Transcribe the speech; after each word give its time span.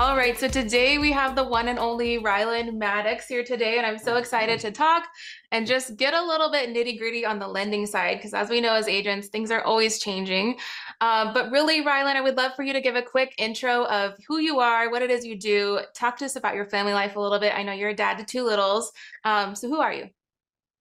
All 0.00 0.16
right, 0.16 0.38
so 0.40 0.48
today 0.48 0.96
we 0.96 1.12
have 1.12 1.36
the 1.36 1.44
one 1.44 1.68
and 1.68 1.78
only 1.78 2.18
Rylan 2.18 2.72
Maddox 2.78 3.28
here 3.28 3.44
today, 3.44 3.76
and 3.76 3.86
I'm 3.86 3.98
so 3.98 4.16
excited 4.16 4.58
to 4.60 4.70
talk 4.70 5.06
and 5.52 5.66
just 5.66 5.98
get 5.98 6.14
a 6.14 6.22
little 6.24 6.50
bit 6.50 6.70
nitty 6.70 6.98
gritty 6.98 7.26
on 7.26 7.38
the 7.38 7.46
lending 7.46 7.84
side, 7.84 8.16
because 8.16 8.32
as 8.32 8.48
we 8.48 8.62
know 8.62 8.72
as 8.72 8.88
agents, 8.88 9.28
things 9.28 9.50
are 9.50 9.62
always 9.62 9.98
changing. 9.98 10.56
Uh, 11.02 11.34
but 11.34 11.50
really, 11.50 11.84
Rylan, 11.84 12.16
I 12.16 12.22
would 12.22 12.38
love 12.38 12.52
for 12.56 12.62
you 12.62 12.72
to 12.72 12.80
give 12.80 12.96
a 12.96 13.02
quick 13.02 13.34
intro 13.36 13.84
of 13.88 14.14
who 14.26 14.38
you 14.38 14.58
are, 14.58 14.90
what 14.90 15.02
it 15.02 15.10
is 15.10 15.22
you 15.26 15.38
do. 15.38 15.80
Talk 15.94 16.16
to 16.20 16.24
us 16.24 16.34
about 16.34 16.54
your 16.54 16.64
family 16.64 16.94
life 16.94 17.16
a 17.16 17.20
little 17.20 17.38
bit. 17.38 17.54
I 17.54 17.62
know 17.62 17.72
you're 17.72 17.90
a 17.90 17.94
dad 17.94 18.16
to 18.16 18.24
two 18.24 18.44
littles, 18.44 18.92
um, 19.26 19.54
so 19.54 19.68
who 19.68 19.82
are 19.82 19.92
you? 19.92 20.08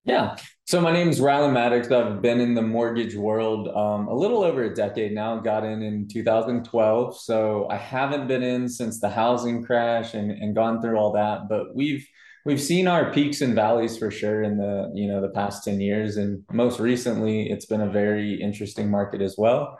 Yeah. 0.05 0.37
So 0.69 0.79
my 0.79 0.91
name 0.91 1.09
is 1.09 1.19
Rylan 1.19 1.51
Maddox. 1.51 1.91
I've 1.91 2.21
been 2.21 2.39
in 2.39 2.53
the 2.53 2.61
mortgage 2.61 3.15
world 3.15 3.69
um, 3.69 4.07
a 4.07 4.13
little 4.13 4.43
over 4.43 4.65
a 4.65 4.71
decade 4.71 5.13
now. 5.13 5.39
Got 5.39 5.63
in 5.63 5.81
in 5.81 6.07
2012. 6.07 7.19
So 7.19 7.67
I 7.71 7.75
haven't 7.75 8.27
been 8.27 8.43
in 8.43 8.69
since 8.69 8.99
the 8.99 9.09
housing 9.09 9.65
crash 9.65 10.13
and, 10.13 10.29
and 10.29 10.53
gone 10.53 10.79
through 10.79 10.95
all 10.95 11.11
that. 11.13 11.49
But 11.49 11.75
we've 11.75 12.07
we've 12.45 12.61
seen 12.61 12.87
our 12.87 13.11
peaks 13.11 13.41
and 13.41 13.55
valleys 13.55 13.97
for 13.97 14.11
sure 14.11 14.43
in 14.43 14.57
the 14.57 14.91
you 14.93 15.07
know 15.07 15.21
the 15.21 15.29
past 15.29 15.63
10 15.63 15.81
years. 15.81 16.17
And 16.17 16.43
most 16.51 16.79
recently, 16.79 17.49
it's 17.49 17.65
been 17.65 17.81
a 17.81 17.89
very 17.89 18.39
interesting 18.39 18.91
market 18.91 19.21
as 19.23 19.33
well. 19.39 19.75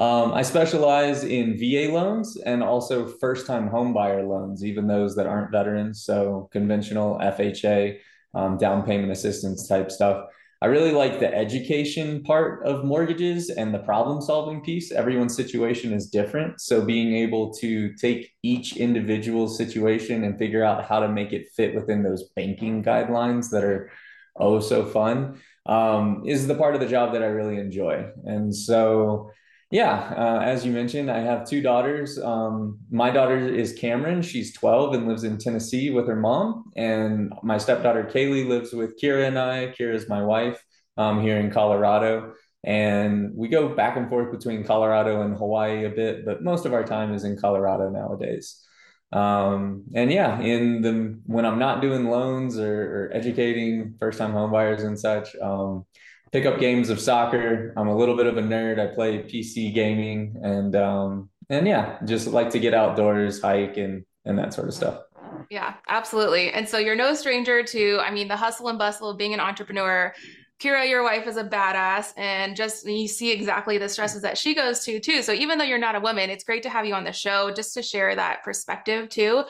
Um, 0.00 0.32
I 0.32 0.42
specialize 0.42 1.22
in 1.22 1.56
VA 1.56 1.92
loans 1.92 2.36
and 2.44 2.64
also 2.64 3.06
first 3.06 3.46
time 3.46 3.70
homebuyer 3.70 4.28
loans, 4.28 4.64
even 4.64 4.88
those 4.88 5.14
that 5.14 5.28
aren't 5.28 5.52
veterans. 5.52 6.02
So 6.02 6.48
conventional 6.50 7.20
FHA 7.20 8.00
um, 8.34 8.56
down 8.56 8.82
payment 8.82 9.12
assistance 9.12 9.66
type 9.66 9.90
stuff. 9.90 10.26
I 10.62 10.66
really 10.66 10.92
like 10.92 11.18
the 11.18 11.34
education 11.34 12.22
part 12.22 12.64
of 12.64 12.84
mortgages 12.84 13.50
and 13.50 13.74
the 13.74 13.80
problem 13.80 14.20
solving 14.20 14.60
piece. 14.60 14.92
Everyone's 14.92 15.34
situation 15.34 15.92
is 15.92 16.08
different. 16.08 16.60
So 16.60 16.84
being 16.84 17.16
able 17.16 17.52
to 17.54 17.92
take 17.94 18.32
each 18.44 18.76
individual 18.76 19.48
situation 19.48 20.22
and 20.22 20.38
figure 20.38 20.62
out 20.62 20.84
how 20.84 21.00
to 21.00 21.08
make 21.08 21.32
it 21.32 21.48
fit 21.56 21.74
within 21.74 22.04
those 22.04 22.30
banking 22.36 22.84
guidelines 22.84 23.50
that 23.50 23.64
are 23.64 23.90
oh 24.36 24.60
so 24.60 24.86
fun 24.86 25.40
um, 25.66 26.22
is 26.24 26.46
the 26.46 26.54
part 26.54 26.76
of 26.76 26.80
the 26.80 26.86
job 26.86 27.12
that 27.14 27.24
I 27.24 27.26
really 27.26 27.58
enjoy. 27.58 28.06
And 28.24 28.54
so 28.54 29.32
yeah, 29.72 30.12
uh, 30.18 30.40
as 30.42 30.66
you 30.66 30.70
mentioned, 30.70 31.10
I 31.10 31.20
have 31.20 31.48
two 31.48 31.62
daughters. 31.62 32.18
Um, 32.18 32.78
my 32.90 33.10
daughter 33.10 33.38
is 33.38 33.72
Cameron. 33.72 34.20
She's 34.20 34.52
12 34.52 34.92
and 34.92 35.08
lives 35.08 35.24
in 35.24 35.38
Tennessee 35.38 35.88
with 35.88 36.06
her 36.08 36.14
mom. 36.14 36.70
And 36.76 37.32
my 37.42 37.56
stepdaughter 37.56 38.04
Kaylee 38.04 38.46
lives 38.46 38.74
with 38.74 39.00
Kira 39.00 39.26
and 39.26 39.38
I. 39.38 39.74
Kira 39.78 39.94
is 39.94 40.10
my 40.10 40.22
wife 40.22 40.62
um, 40.98 41.22
here 41.22 41.38
in 41.38 41.50
Colorado. 41.50 42.34
And 42.62 43.32
we 43.34 43.48
go 43.48 43.74
back 43.74 43.96
and 43.96 44.10
forth 44.10 44.30
between 44.30 44.62
Colorado 44.62 45.22
and 45.22 45.34
Hawaii 45.38 45.86
a 45.86 45.90
bit, 45.90 46.26
but 46.26 46.42
most 46.42 46.66
of 46.66 46.74
our 46.74 46.84
time 46.84 47.14
is 47.14 47.24
in 47.24 47.38
Colorado 47.38 47.88
nowadays. 47.88 48.62
Um, 49.10 49.84
and 49.94 50.12
yeah, 50.12 50.38
in 50.38 50.82
the 50.82 51.18
when 51.24 51.46
I'm 51.46 51.58
not 51.58 51.80
doing 51.80 52.10
loans 52.10 52.58
or, 52.58 53.06
or 53.06 53.10
educating 53.14 53.94
first 53.98 54.18
time 54.18 54.32
homebuyers 54.32 54.84
and 54.84 55.00
such, 55.00 55.34
um, 55.36 55.86
pick 56.32 56.46
up 56.46 56.58
games 56.58 56.88
of 56.88 56.98
soccer. 56.98 57.72
I'm 57.76 57.88
a 57.88 57.96
little 57.96 58.16
bit 58.16 58.26
of 58.26 58.38
a 58.38 58.42
nerd. 58.42 58.80
I 58.80 58.94
play 58.94 59.22
PC 59.22 59.72
gaming 59.72 60.40
and 60.42 60.74
um 60.74 61.28
and 61.48 61.66
yeah, 61.66 61.98
just 62.04 62.26
like 62.28 62.50
to 62.50 62.58
get 62.58 62.74
outdoors, 62.74 63.40
hike 63.42 63.76
and 63.76 64.04
and 64.24 64.38
that 64.38 64.54
sort 64.54 64.68
of 64.68 64.74
stuff. 64.74 65.02
Yeah, 65.50 65.74
absolutely. 65.88 66.50
And 66.52 66.68
so 66.68 66.78
you're 66.78 66.96
no 66.96 67.14
stranger 67.14 67.62
to, 67.62 67.98
I 68.00 68.10
mean, 68.10 68.28
the 68.28 68.36
hustle 68.36 68.68
and 68.68 68.78
bustle 68.78 69.10
of 69.10 69.18
being 69.18 69.34
an 69.34 69.40
entrepreneur. 69.40 70.14
Kira, 70.60 70.88
your 70.88 71.02
wife 71.02 71.26
is 71.26 71.36
a 71.36 71.42
badass, 71.42 72.12
and 72.16 72.54
just 72.54 72.86
you 72.86 73.08
see 73.08 73.32
exactly 73.32 73.78
the 73.78 73.88
stresses 73.88 74.22
that 74.22 74.38
she 74.38 74.54
goes 74.54 74.84
to 74.84 75.00
too. 75.00 75.20
So 75.20 75.32
even 75.32 75.58
though 75.58 75.64
you're 75.64 75.76
not 75.76 75.96
a 75.96 76.00
woman, 76.00 76.30
it's 76.30 76.44
great 76.44 76.62
to 76.62 76.70
have 76.70 76.86
you 76.86 76.94
on 76.94 77.02
the 77.02 77.12
show 77.12 77.50
just 77.50 77.74
to 77.74 77.82
share 77.82 78.14
that 78.14 78.44
perspective 78.44 79.08
too 79.08 79.42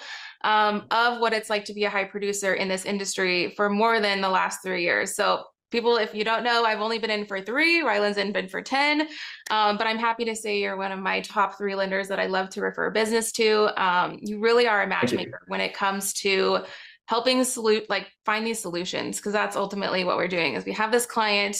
um, 0.43 0.87
of 0.91 1.21
what 1.21 1.35
it's 1.35 1.51
like 1.51 1.67
to 1.67 1.75
be 1.75 1.85
a 1.85 1.91
high 1.91 2.05
producer 2.05 2.55
in 2.55 2.69
this 2.69 2.87
industry 2.87 3.53
for 3.57 3.69
more 3.69 4.01
than 4.01 4.23
the 4.23 4.29
last 4.29 4.63
three 4.63 4.83
years. 4.83 5.15
So 5.15 5.45
people, 5.73 5.97
if 5.97 6.15
you 6.15 6.23
don't 6.23 6.45
know, 6.45 6.65
I've 6.65 6.81
only 6.81 6.99
been 6.99 7.11
in 7.11 7.27
for 7.27 7.41
three. 7.41 7.83
Rylan's 7.83 8.19
in 8.19 8.33
been 8.33 8.49
for 8.49 8.63
10. 8.63 9.09
Um, 9.51 9.77
but 9.77 9.87
I'm 9.87 9.99
happy 9.99 10.25
to 10.27 10.37
say 10.37 10.61
you're 10.61 10.77
one 10.77 10.93
of 10.93 11.01
my 11.01 11.21
top 11.23 11.59
three 11.59 11.75
lenders 11.75 12.09
that 12.09 12.21
I 12.21 12.27
love 12.27 12.51
to 12.51 12.61
refer 12.61 12.91
business 12.91 13.33
to. 13.33 13.83
Um, 13.83 14.19
you 14.21 14.39
really 14.39 14.69
are 14.69 14.83
a 14.83 14.87
matchmaker 14.87 15.41
when 15.49 15.61
it 15.61 15.75
comes 15.75 16.13
to 16.15 16.61
helping 17.07 17.43
salute 17.45 17.89
like 17.91 18.11
find 18.25 18.47
these 18.47 18.61
solutions 18.61 19.17
because 19.17 19.33
that's 19.33 19.57
ultimately 19.57 20.05
what 20.05 20.17
we're 20.17 20.29
doing 20.29 20.55
is 20.55 20.65
we 20.65 20.73
have 20.73 20.93
this 20.93 21.05
client 21.05 21.57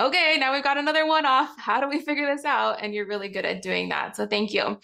okay 0.00 0.36
now 0.38 0.52
we've 0.52 0.62
got 0.62 0.78
another 0.78 1.06
one 1.06 1.26
off 1.26 1.50
how 1.58 1.80
do 1.80 1.88
we 1.88 2.00
figure 2.00 2.26
this 2.26 2.44
out 2.44 2.76
and 2.82 2.94
you're 2.94 3.06
really 3.06 3.28
good 3.28 3.44
at 3.44 3.62
doing 3.62 3.88
that 3.88 4.14
so 4.14 4.26
thank 4.26 4.52
you 4.52 4.78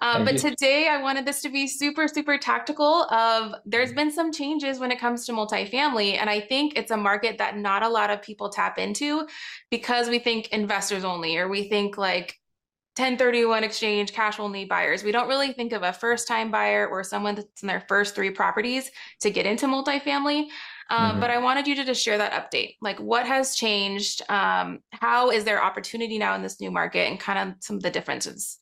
um, 0.00 0.24
but 0.24 0.34
you. 0.34 0.50
today 0.50 0.88
I 0.88 1.00
wanted 1.00 1.24
this 1.24 1.40
to 1.42 1.48
be 1.48 1.66
super, 1.66 2.08
super 2.08 2.36
tactical 2.36 3.04
of 3.04 3.54
there's 3.64 3.92
been 3.92 4.10
some 4.10 4.32
changes 4.32 4.78
when 4.78 4.90
it 4.90 4.98
comes 4.98 5.24
to 5.26 5.32
multifamily. 5.32 6.18
And 6.18 6.28
I 6.28 6.40
think 6.40 6.76
it's 6.76 6.90
a 6.90 6.96
market 6.96 7.38
that 7.38 7.56
not 7.56 7.82
a 7.82 7.88
lot 7.88 8.10
of 8.10 8.20
people 8.20 8.48
tap 8.48 8.78
into 8.78 9.26
because 9.70 10.08
we 10.08 10.18
think 10.18 10.48
investors 10.48 11.04
only, 11.04 11.36
or 11.36 11.48
we 11.48 11.68
think 11.68 11.96
like 11.96 12.38
1031 12.96 13.64
exchange 13.64 14.12
cash 14.12 14.38
only 14.38 14.64
buyers. 14.64 15.02
We 15.02 15.10
don't 15.10 15.28
really 15.28 15.52
think 15.52 15.72
of 15.72 15.82
a 15.82 15.92
first 15.92 16.28
time 16.28 16.50
buyer 16.50 16.86
or 16.86 17.02
someone 17.02 17.34
that's 17.34 17.62
in 17.62 17.66
their 17.66 17.84
first 17.88 18.14
three 18.14 18.30
properties 18.30 18.90
to 19.20 19.30
get 19.30 19.46
into 19.46 19.66
multifamily. 19.66 20.46
Um, 20.90 21.12
mm-hmm. 21.12 21.20
But 21.20 21.30
I 21.30 21.38
wanted 21.38 21.66
you 21.66 21.74
to 21.76 21.84
just 21.84 22.04
share 22.04 22.18
that 22.18 22.32
update. 22.32 22.76
Like, 22.80 23.00
what 23.00 23.26
has 23.26 23.56
changed? 23.56 24.22
Um, 24.28 24.80
how 24.92 25.30
is 25.30 25.44
there 25.44 25.62
opportunity 25.62 26.18
now 26.18 26.34
in 26.34 26.42
this 26.42 26.60
new 26.60 26.70
market 26.70 27.08
and 27.08 27.18
kind 27.18 27.38
of 27.38 27.56
some 27.60 27.76
of 27.76 27.82
the 27.82 27.90
differences? 27.90 28.58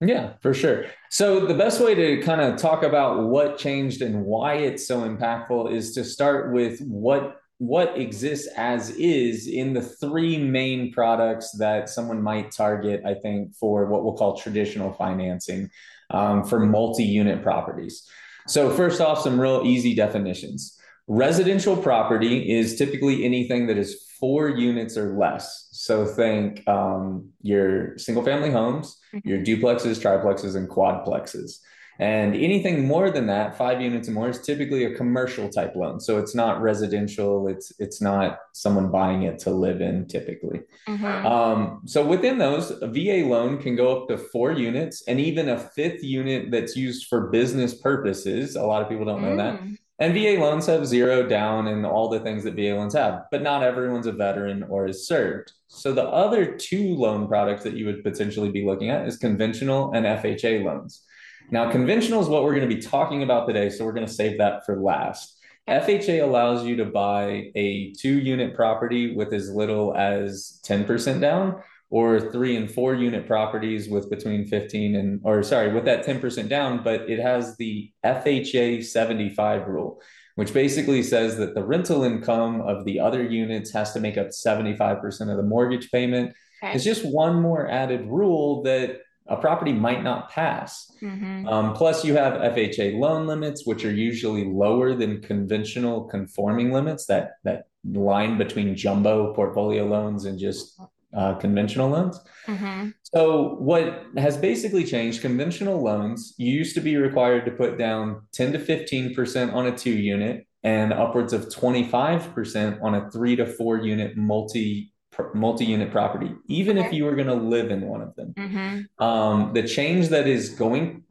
Yeah, 0.00 0.34
for 0.40 0.52
sure. 0.52 0.86
So 1.10 1.46
the 1.46 1.54
best 1.54 1.80
way 1.80 1.94
to 1.94 2.22
kind 2.22 2.40
of 2.40 2.58
talk 2.58 2.82
about 2.82 3.28
what 3.28 3.56
changed 3.56 4.02
and 4.02 4.24
why 4.24 4.54
it's 4.54 4.86
so 4.86 5.08
impactful 5.08 5.72
is 5.72 5.94
to 5.94 6.04
start 6.04 6.52
with 6.52 6.80
what 6.80 7.40
what 7.58 7.98
exists 7.98 8.48
as 8.58 8.90
is 8.90 9.46
in 9.46 9.72
the 9.72 9.80
three 9.80 10.36
main 10.36 10.92
products 10.92 11.52
that 11.52 11.88
someone 11.88 12.22
might 12.22 12.50
target, 12.50 13.00
I 13.06 13.14
think, 13.14 13.54
for 13.54 13.86
what 13.86 14.04
we'll 14.04 14.12
call 14.12 14.36
traditional 14.36 14.92
financing 14.92 15.70
um, 16.10 16.44
for 16.44 16.60
multi-unit 16.60 17.42
properties. 17.42 18.06
So 18.46 18.70
first 18.70 19.00
off, 19.00 19.22
some 19.22 19.40
real 19.40 19.62
easy 19.64 19.94
definitions. 19.94 20.78
Residential 21.08 21.76
property 21.76 22.52
is 22.52 22.76
typically 22.76 23.24
anything 23.24 23.66
that 23.68 23.78
is 23.78 24.04
four 24.20 24.50
units 24.50 24.98
or 24.98 25.16
less. 25.16 25.65
So 25.86 26.04
think 26.04 26.66
um, 26.66 27.28
your 27.42 27.96
single 27.96 28.24
family 28.24 28.50
homes, 28.50 28.98
mm-hmm. 29.14 29.28
your 29.28 29.38
duplexes, 29.38 30.02
triplexes, 30.02 30.56
and 30.56 30.68
quadplexes. 30.68 31.60
And 32.00 32.34
anything 32.34 32.88
more 32.88 33.08
than 33.08 33.28
that, 33.28 33.56
five 33.56 33.80
units 33.80 34.08
and 34.08 34.16
more, 34.16 34.28
is 34.28 34.40
typically 34.40 34.84
a 34.84 34.96
commercial 34.96 35.48
type 35.48 35.76
loan. 35.76 36.00
So 36.00 36.18
it's 36.18 36.34
not 36.34 36.60
residential. 36.60 37.46
It's 37.46 37.72
it's 37.78 38.02
not 38.02 38.40
someone 38.52 38.90
buying 38.90 39.22
it 39.22 39.38
to 39.44 39.50
live 39.50 39.80
in 39.80 40.08
typically. 40.08 40.62
Mm-hmm. 40.88 41.26
Um, 41.26 41.82
so 41.86 42.04
within 42.04 42.36
those, 42.36 42.72
a 42.82 42.88
VA 42.88 43.24
loan 43.24 43.56
can 43.58 43.76
go 43.76 43.96
up 43.96 44.08
to 44.08 44.18
four 44.18 44.50
units, 44.50 45.04
and 45.06 45.20
even 45.20 45.48
a 45.48 45.58
fifth 45.58 46.02
unit 46.02 46.50
that's 46.50 46.76
used 46.76 47.06
for 47.06 47.28
business 47.28 47.74
purposes. 47.74 48.56
A 48.56 48.66
lot 48.66 48.82
of 48.82 48.88
people 48.88 49.04
don't 49.04 49.22
know 49.22 49.36
mm. 49.36 49.38
that 49.38 49.78
and 49.98 50.12
VA 50.12 50.38
loans 50.38 50.66
have 50.66 50.86
zero 50.86 51.26
down 51.26 51.68
and 51.68 51.86
all 51.86 52.08
the 52.08 52.20
things 52.20 52.44
that 52.44 52.54
VA 52.54 52.74
loans 52.74 52.94
have, 52.94 53.22
but 53.30 53.42
not 53.42 53.62
everyone's 53.62 54.06
a 54.06 54.12
veteran 54.12 54.62
or 54.64 54.86
is 54.86 55.06
served. 55.06 55.52
So 55.68 55.92
the 55.92 56.04
other 56.04 56.54
two 56.54 56.94
loan 56.94 57.26
products 57.26 57.62
that 57.64 57.74
you 57.74 57.86
would 57.86 58.04
potentially 58.04 58.50
be 58.50 58.64
looking 58.64 58.90
at 58.90 59.06
is 59.06 59.16
conventional 59.16 59.92
and 59.92 60.04
FHA 60.04 60.64
loans. 60.64 61.02
Now, 61.50 61.70
conventional 61.70 62.20
is 62.20 62.28
what 62.28 62.42
we're 62.42 62.54
going 62.54 62.68
to 62.68 62.74
be 62.74 62.82
talking 62.82 63.22
about 63.22 63.46
today, 63.46 63.70
so 63.70 63.84
we're 63.84 63.92
going 63.92 64.06
to 64.06 64.12
save 64.12 64.38
that 64.38 64.66
for 64.66 64.80
last. 64.80 65.38
FHA 65.68 66.22
allows 66.22 66.64
you 66.64 66.76
to 66.76 66.84
buy 66.84 67.50
a 67.54 67.92
two 67.92 68.18
unit 68.18 68.54
property 68.54 69.14
with 69.14 69.32
as 69.32 69.50
little 69.50 69.96
as 69.96 70.60
10% 70.64 71.20
down 71.20 71.62
or 71.90 72.32
three 72.32 72.56
and 72.56 72.70
four 72.70 72.94
unit 72.94 73.26
properties 73.26 73.88
with 73.88 74.10
between 74.10 74.46
15 74.46 74.96
and 74.96 75.20
or 75.22 75.42
sorry 75.42 75.72
with 75.72 75.84
that 75.84 76.04
10% 76.04 76.48
down 76.48 76.82
but 76.82 77.08
it 77.08 77.18
has 77.18 77.56
the 77.56 77.92
FHA 78.04 78.84
75 78.84 79.68
rule 79.68 80.00
which 80.34 80.52
basically 80.52 81.02
says 81.02 81.38
that 81.38 81.54
the 81.54 81.64
rental 81.64 82.02
income 82.02 82.60
of 82.60 82.84
the 82.84 83.00
other 83.00 83.24
units 83.24 83.72
has 83.72 83.92
to 83.92 84.00
make 84.00 84.18
up 84.18 84.28
75% 84.28 85.30
of 85.30 85.36
the 85.36 85.42
mortgage 85.42 85.90
payment 85.90 86.34
okay. 86.62 86.74
it's 86.74 86.84
just 86.84 87.04
one 87.04 87.40
more 87.40 87.68
added 87.68 88.06
rule 88.06 88.62
that 88.62 89.00
a 89.28 89.36
property 89.36 89.72
might 89.72 90.02
not 90.02 90.30
pass 90.30 90.90
mm-hmm. 91.02 91.48
um, 91.48 91.72
plus 91.74 92.04
you 92.04 92.14
have 92.16 92.34
fha 92.34 92.98
loan 92.98 93.26
limits 93.26 93.66
which 93.66 93.84
are 93.84 93.92
usually 93.92 94.44
lower 94.44 94.94
than 94.94 95.20
conventional 95.20 96.04
conforming 96.04 96.72
limits 96.72 97.06
that 97.06 97.32
that 97.44 97.66
line 97.92 98.38
between 98.38 98.74
jumbo 98.74 99.32
portfolio 99.34 99.84
loans 99.84 100.24
and 100.24 100.38
just 100.38 100.80
uh, 101.14 101.34
conventional 101.34 101.90
loans. 101.90 102.20
Mm-hmm. 102.46 102.90
So, 103.02 103.56
what 103.56 104.04
has 104.16 104.36
basically 104.36 104.84
changed 104.84 105.22
conventional 105.22 105.82
loans 105.82 106.34
you 106.38 106.52
used 106.52 106.74
to 106.74 106.80
be 106.80 106.96
required 106.96 107.44
to 107.44 107.50
put 107.50 107.78
down 107.78 108.22
10 108.32 108.52
to 108.52 108.58
15% 108.58 109.52
on 109.52 109.66
a 109.66 109.76
two 109.76 109.92
unit 109.92 110.46
and 110.62 110.92
upwards 110.92 111.32
of 111.32 111.46
25% 111.46 112.82
on 112.82 112.94
a 112.94 113.10
three 113.10 113.36
to 113.36 113.46
four 113.46 113.78
unit 113.78 114.16
multi 114.16 114.92
multi-unit 115.34 115.90
property 115.90 116.30
even 116.46 116.76
okay. 116.76 116.86
if 116.86 116.92
you 116.92 117.02
were 117.02 117.14
going 117.14 117.26
to 117.26 117.32
live 117.32 117.70
in 117.70 117.80
one 117.80 118.02
of 118.02 118.14
them 118.16 118.34
mm-hmm. 118.34 119.02
um, 119.02 119.50
the 119.54 119.62
change 119.62 120.08
that 120.08 120.26
is 120.26 120.50
going 120.50 121.02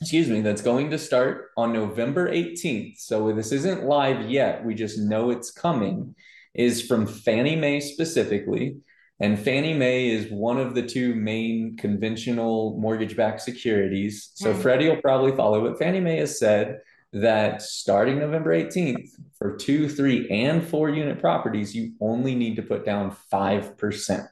excuse 0.00 0.28
me, 0.28 0.40
that's 0.40 0.62
going 0.62 0.90
to 0.90 0.98
start 0.98 1.50
on 1.56 1.72
November 1.72 2.30
18th. 2.30 2.98
So 2.98 3.32
this 3.32 3.52
isn't 3.52 3.84
live 3.84 4.30
yet. 4.30 4.64
We 4.64 4.74
just 4.74 4.98
know 4.98 5.30
it's 5.30 5.50
coming, 5.50 6.14
is 6.54 6.86
from 6.86 7.06
Fannie 7.06 7.56
Mae 7.56 7.80
specifically. 7.80 8.76
And 9.22 9.38
Fannie 9.38 9.72
Mae 9.72 10.10
is 10.10 10.30
one 10.32 10.58
of 10.58 10.74
the 10.74 10.82
two 10.82 11.14
main 11.14 11.76
conventional 11.76 12.76
mortgage 12.78 13.16
backed 13.16 13.40
securities. 13.40 14.32
So. 14.34 14.52
Freddie 14.52 14.88
will 14.88 15.00
probably 15.00 15.30
follow, 15.36 15.60
but 15.62 15.78
Fannie 15.78 16.00
Mae 16.00 16.16
has 16.16 16.40
said 16.40 16.80
that 17.12 17.62
starting 17.62 18.18
November 18.18 18.50
18th 18.50 19.10
for 19.38 19.56
two, 19.56 19.88
three, 19.88 20.28
and 20.28 20.66
four 20.66 20.90
unit 20.90 21.20
properties, 21.20 21.72
you 21.72 21.92
only 22.00 22.34
need 22.34 22.56
to 22.56 22.62
put 22.62 22.84
down 22.84 23.16
5%, 23.32 24.26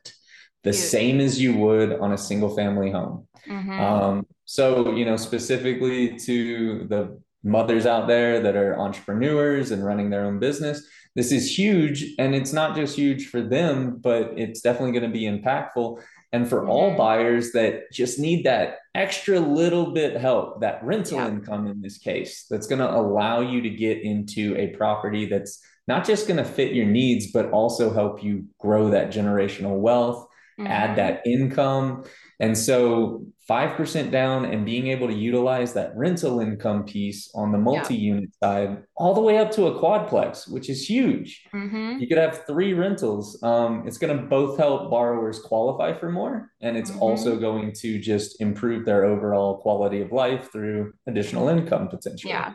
the 0.64 0.72
same 0.72 1.20
as 1.20 1.40
you 1.40 1.56
would 1.56 1.92
on 1.92 2.12
a 2.12 2.19
single 2.19 2.56
family 2.56 2.90
home. 2.90 3.28
Mm-hmm. 3.46 3.81
Um, 3.81 4.26
so, 4.44 4.92
you 4.92 5.04
know, 5.04 5.16
specifically 5.16 6.19
to 6.19 6.87
the 6.88 7.20
mothers 7.42 7.87
out 7.87 8.06
there 8.06 8.40
that 8.40 8.56
are 8.56 8.78
entrepreneurs 8.78 9.70
and 9.70 9.84
running 9.84 10.10
their 10.10 10.25
own 10.25 10.38
business, 10.38 10.87
this 11.14 11.32
is 11.32 11.58
huge. 11.58 12.14
And 12.19 12.34
it's 12.34 12.52
not 12.52 12.76
just 12.76 12.96
huge 12.96 13.28
for 13.28 13.42
them, 13.42 13.98
but 14.00 14.32
it's 14.37 14.60
definitely 14.60 14.92
going 14.98 15.10
to 15.10 15.19
be 15.19 15.25
impactful. 15.25 16.00
And 16.32 16.48
for 16.48 16.69
all 16.69 16.90
mm-hmm. 16.90 16.98
buyers 16.98 17.52
that 17.52 17.90
just 17.92 18.19
need 18.19 18.44
that 18.44 18.76
extra 18.94 19.40
little 19.40 19.92
bit 19.92 20.20
help, 20.20 20.60
that 20.60 20.82
rental 20.84 21.19
yeah. 21.19 21.28
income 21.28 21.66
in 21.66 21.81
this 21.81 21.98
case, 21.98 22.46
that's 22.48 22.66
going 22.66 22.78
to 22.78 22.90
allow 22.90 23.40
you 23.40 23.60
to 23.62 23.70
get 23.70 24.02
into 24.02 24.56
a 24.56 24.69
property 24.69 25.26
that's 25.26 25.60
not 25.88 26.06
just 26.06 26.28
going 26.28 26.37
to 26.37 26.44
fit 26.44 26.72
your 26.72 26.87
needs, 26.87 27.32
but 27.32 27.50
also 27.50 27.92
help 27.92 28.22
you 28.22 28.44
grow 28.60 28.90
that 28.90 29.10
generational 29.10 29.78
wealth, 29.81 30.28
mm-hmm. 30.61 30.73
add 30.73 30.97
that 30.97 31.27
income. 31.27 32.05
And 32.39 32.57
so 32.57 33.27
5% 33.51 34.11
down 34.11 34.47
and 34.47 34.65
being 34.65 34.87
able 34.87 35.09
to 35.09 35.15
utilize 35.15 35.75
that 35.75 35.95
rental 35.97 36.41
income 36.41 36.85
piece 36.85 37.31
on 37.35 37.53
the 37.53 37.59
multi 37.59 37.97
unit 37.97 38.31
yeah. 38.41 38.49
side, 38.49 38.85
all 38.97 39.12
the 39.12 39.21
way 39.21 39.39
up 39.39 39.51
to 39.53 39.67
a 39.67 39.79
quadplex, 39.79 40.51
which 40.51 40.71
is 40.71 40.89
huge. 40.89 41.43
Mm-hmm. 41.53 41.99
You 41.99 42.07
could 42.07 42.17
have 42.17 42.47
three 42.47 42.73
rentals. 42.73 43.43
Um, 43.43 43.85
it's 43.87 43.99
going 43.99 44.17
to 44.17 44.23
both 44.23 44.57
help 44.57 44.91
borrowers 44.91 45.41
qualify 45.41 45.99
for 45.99 46.11
more, 46.11 46.51
and 46.61 46.77
it's 46.77 46.91
mm-hmm. 46.91 47.03
also 47.03 47.39
going 47.39 47.73
to 47.81 47.99
just 47.99 48.41
improve 48.41 48.87
their 48.87 49.05
overall 49.05 49.59
quality 49.59 50.01
of 50.01 50.12
life 50.12 50.51
through 50.53 50.93
additional 51.07 51.49
income 51.49 51.89
potential. 51.89 52.31
Yeah. 52.31 52.53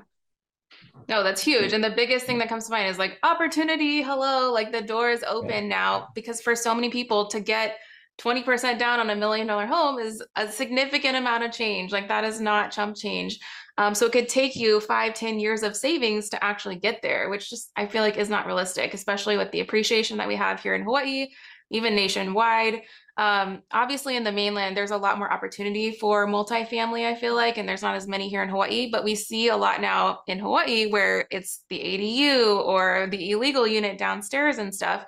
No, 1.08 1.24
that's 1.24 1.42
huge. 1.42 1.74
And 1.74 1.84
the 1.84 1.92
biggest 1.92 2.26
thing 2.26 2.40
that 2.40 2.50
comes 2.50 2.66
to 2.66 2.72
mind 2.72 2.90
is 2.90 2.98
like 2.98 3.20
opportunity. 3.22 4.02
Hello, 4.02 4.52
like 4.52 4.72
the 4.72 4.82
door 4.82 5.12
is 5.12 5.24
open 5.28 5.66
yeah. 5.66 5.70
now 5.70 6.08
because 6.16 6.42
for 6.42 6.56
so 6.56 6.74
many 6.74 6.90
people 6.90 7.28
to 7.28 7.40
get 7.40 7.78
20% 8.20 8.80
down 8.80 9.00
on 9.00 9.10
a 9.10 9.16
million 9.16 9.48
dollar 9.48 9.66
home 9.66 10.00
is 10.00 10.24
a 10.36 10.50
significant 10.50 11.18
amount 11.18 11.44
of 11.44 11.52
change. 11.52 11.92
Like 11.92 12.08
that 12.08 12.24
is 12.24 12.40
not 12.40 12.72
chump 12.72 12.96
change. 12.96 13.40
Um, 13.78 13.94
so 13.94 14.06
it 14.06 14.14
could 14.14 14.30
take 14.30 14.56
you 14.56 14.80
five, 14.80 15.14
ten 15.14 15.38
years 15.38 15.64
of 15.64 15.76
savings 15.76 16.30
to 16.30 16.44
actually 16.44 16.78
get 16.78 17.02
there, 17.02 17.30
which 17.30 17.50
just 17.50 17.72
I 17.76 17.88
feel 17.88 18.04
like 18.04 18.18
is 18.18 18.30
not 18.30 18.46
realistic, 18.46 18.94
especially 18.94 19.38
with 19.38 19.52
the 19.52 19.60
appreciation 19.60 20.18
that 20.18 20.30
we 20.30 20.36
have 20.38 20.62
here 20.62 20.76
in 20.76 20.84
Hawaii, 20.84 21.28
even 21.72 21.94
nationwide. 21.94 22.84
Um, 23.18 23.64
obviously, 23.72 24.16
in 24.16 24.24
the 24.24 24.32
mainland, 24.32 24.76
there's 24.76 24.92
a 24.92 24.98
lot 24.98 25.18
more 25.18 25.32
opportunity 25.32 25.92
for 25.92 26.28
multifamily, 26.28 27.06
I 27.06 27.16
feel 27.16 27.36
like, 27.36 27.58
and 27.58 27.68
there's 27.68 27.82
not 27.82 27.96
as 27.96 28.08
many 28.08 28.30
here 28.30 28.44
in 28.44 28.50
Hawaii, 28.50 28.90
but 28.92 29.04
we 29.04 29.16
see 29.16 29.50
a 29.50 29.58
lot 29.58 29.82
now 29.82 30.20
in 30.28 30.40
Hawaii 30.40 30.88
where 30.88 31.28
it's 31.32 31.64
the 31.70 31.80
ADU 31.80 32.66
or 32.66 33.08
the 33.12 33.32
illegal 33.32 33.66
unit 33.68 33.98
downstairs 33.98 34.58
and 34.58 34.74
stuff. 34.74 35.06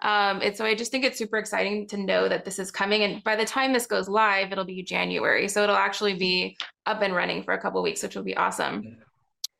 Um, 0.00 0.40
and 0.42 0.56
so 0.56 0.64
I 0.64 0.74
just 0.74 0.92
think 0.92 1.04
it's 1.04 1.18
super 1.18 1.38
exciting 1.38 1.86
to 1.88 1.96
know 1.96 2.28
that 2.28 2.44
this 2.44 2.58
is 2.58 2.70
coming. 2.70 3.02
And 3.02 3.22
by 3.24 3.34
the 3.36 3.44
time 3.44 3.72
this 3.72 3.86
goes 3.86 4.08
live, 4.08 4.52
it'll 4.52 4.64
be 4.64 4.82
January. 4.82 5.48
So 5.48 5.62
it'll 5.62 5.76
actually 5.76 6.14
be 6.14 6.56
up 6.86 7.02
and 7.02 7.14
running 7.14 7.42
for 7.42 7.54
a 7.54 7.60
couple 7.60 7.82
weeks, 7.82 8.02
which 8.02 8.14
will 8.14 8.22
be 8.22 8.36
awesome. 8.36 8.98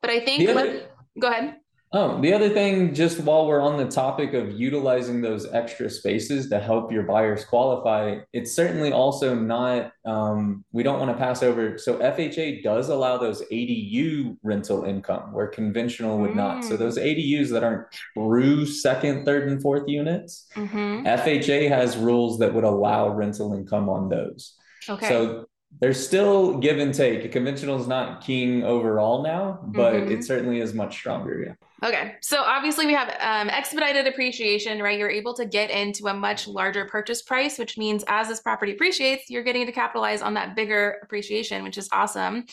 But 0.01 0.11
I 0.11 0.21
think, 0.21 0.47
other, 0.47 0.87
go 1.19 1.27
ahead. 1.27 1.57
Oh, 1.91 2.21
the 2.21 2.31
other 2.33 2.49
thing, 2.49 2.93
just 2.93 3.19
while 3.19 3.47
we're 3.47 3.61
on 3.61 3.77
the 3.77 3.87
topic 3.87 4.35
of 4.35 4.51
utilizing 4.51 5.21
those 5.21 5.51
extra 5.51 5.89
spaces 5.89 6.47
to 6.49 6.59
help 6.59 6.91
your 6.91 7.01
buyers 7.01 7.43
qualify, 7.45 8.19
it's 8.31 8.53
certainly 8.53 8.93
also 8.93 9.33
not, 9.33 9.91
um, 10.05 10.63
we 10.71 10.83
don't 10.83 10.99
want 10.99 11.09
to 11.09 11.17
pass 11.17 11.41
over. 11.41 11.79
So, 11.79 11.97
FHA 11.97 12.61
does 12.61 12.89
allow 12.89 13.17
those 13.17 13.41
ADU 13.51 14.37
rental 14.43 14.83
income 14.83 15.33
where 15.33 15.47
conventional 15.47 16.19
would 16.19 16.31
mm. 16.31 16.35
not. 16.35 16.63
So, 16.63 16.77
those 16.77 16.99
mm. 16.99 17.05
ADUs 17.05 17.49
that 17.49 17.63
aren't 17.63 17.87
true 18.13 18.67
second, 18.67 19.25
third, 19.25 19.47
and 19.49 19.59
fourth 19.59 19.87
units, 19.87 20.45
mm-hmm. 20.55 21.07
FHA 21.07 21.69
has 21.69 21.97
rules 21.97 22.37
that 22.37 22.53
would 22.53 22.65
allow 22.65 23.09
rental 23.09 23.55
income 23.55 23.89
on 23.89 24.09
those. 24.09 24.53
Okay. 24.87 25.09
So, 25.09 25.48
there's 25.79 26.05
still 26.05 26.57
give 26.57 26.77
and 26.79 26.93
take. 26.93 27.31
Conventional 27.31 27.79
is 27.79 27.87
not 27.87 28.21
king 28.21 28.63
overall 28.63 29.23
now, 29.23 29.59
but 29.63 29.93
mm-hmm. 29.93 30.11
it 30.11 30.23
certainly 30.23 30.59
is 30.59 30.73
much 30.73 30.95
stronger. 30.95 31.43
Yeah. 31.43 31.87
Okay. 31.87 32.15
So 32.21 32.41
obviously 32.41 32.85
we 32.85 32.93
have 32.93 33.09
um, 33.21 33.49
expedited 33.49 34.05
appreciation, 34.05 34.81
right? 34.81 34.99
You're 34.99 35.09
able 35.09 35.33
to 35.35 35.45
get 35.45 35.69
into 35.69 36.07
a 36.07 36.13
much 36.13 36.47
larger 36.47 36.85
purchase 36.85 37.21
price, 37.21 37.57
which 37.57 37.77
means 37.77 38.03
as 38.07 38.27
this 38.27 38.41
property 38.41 38.73
appreciates, 38.73 39.29
you're 39.29 39.43
getting 39.43 39.65
to 39.65 39.71
capitalize 39.71 40.21
on 40.21 40.33
that 40.33 40.55
bigger 40.55 40.99
appreciation, 41.03 41.63
which 41.63 41.77
is 41.77 41.87
awesome. 41.93 42.45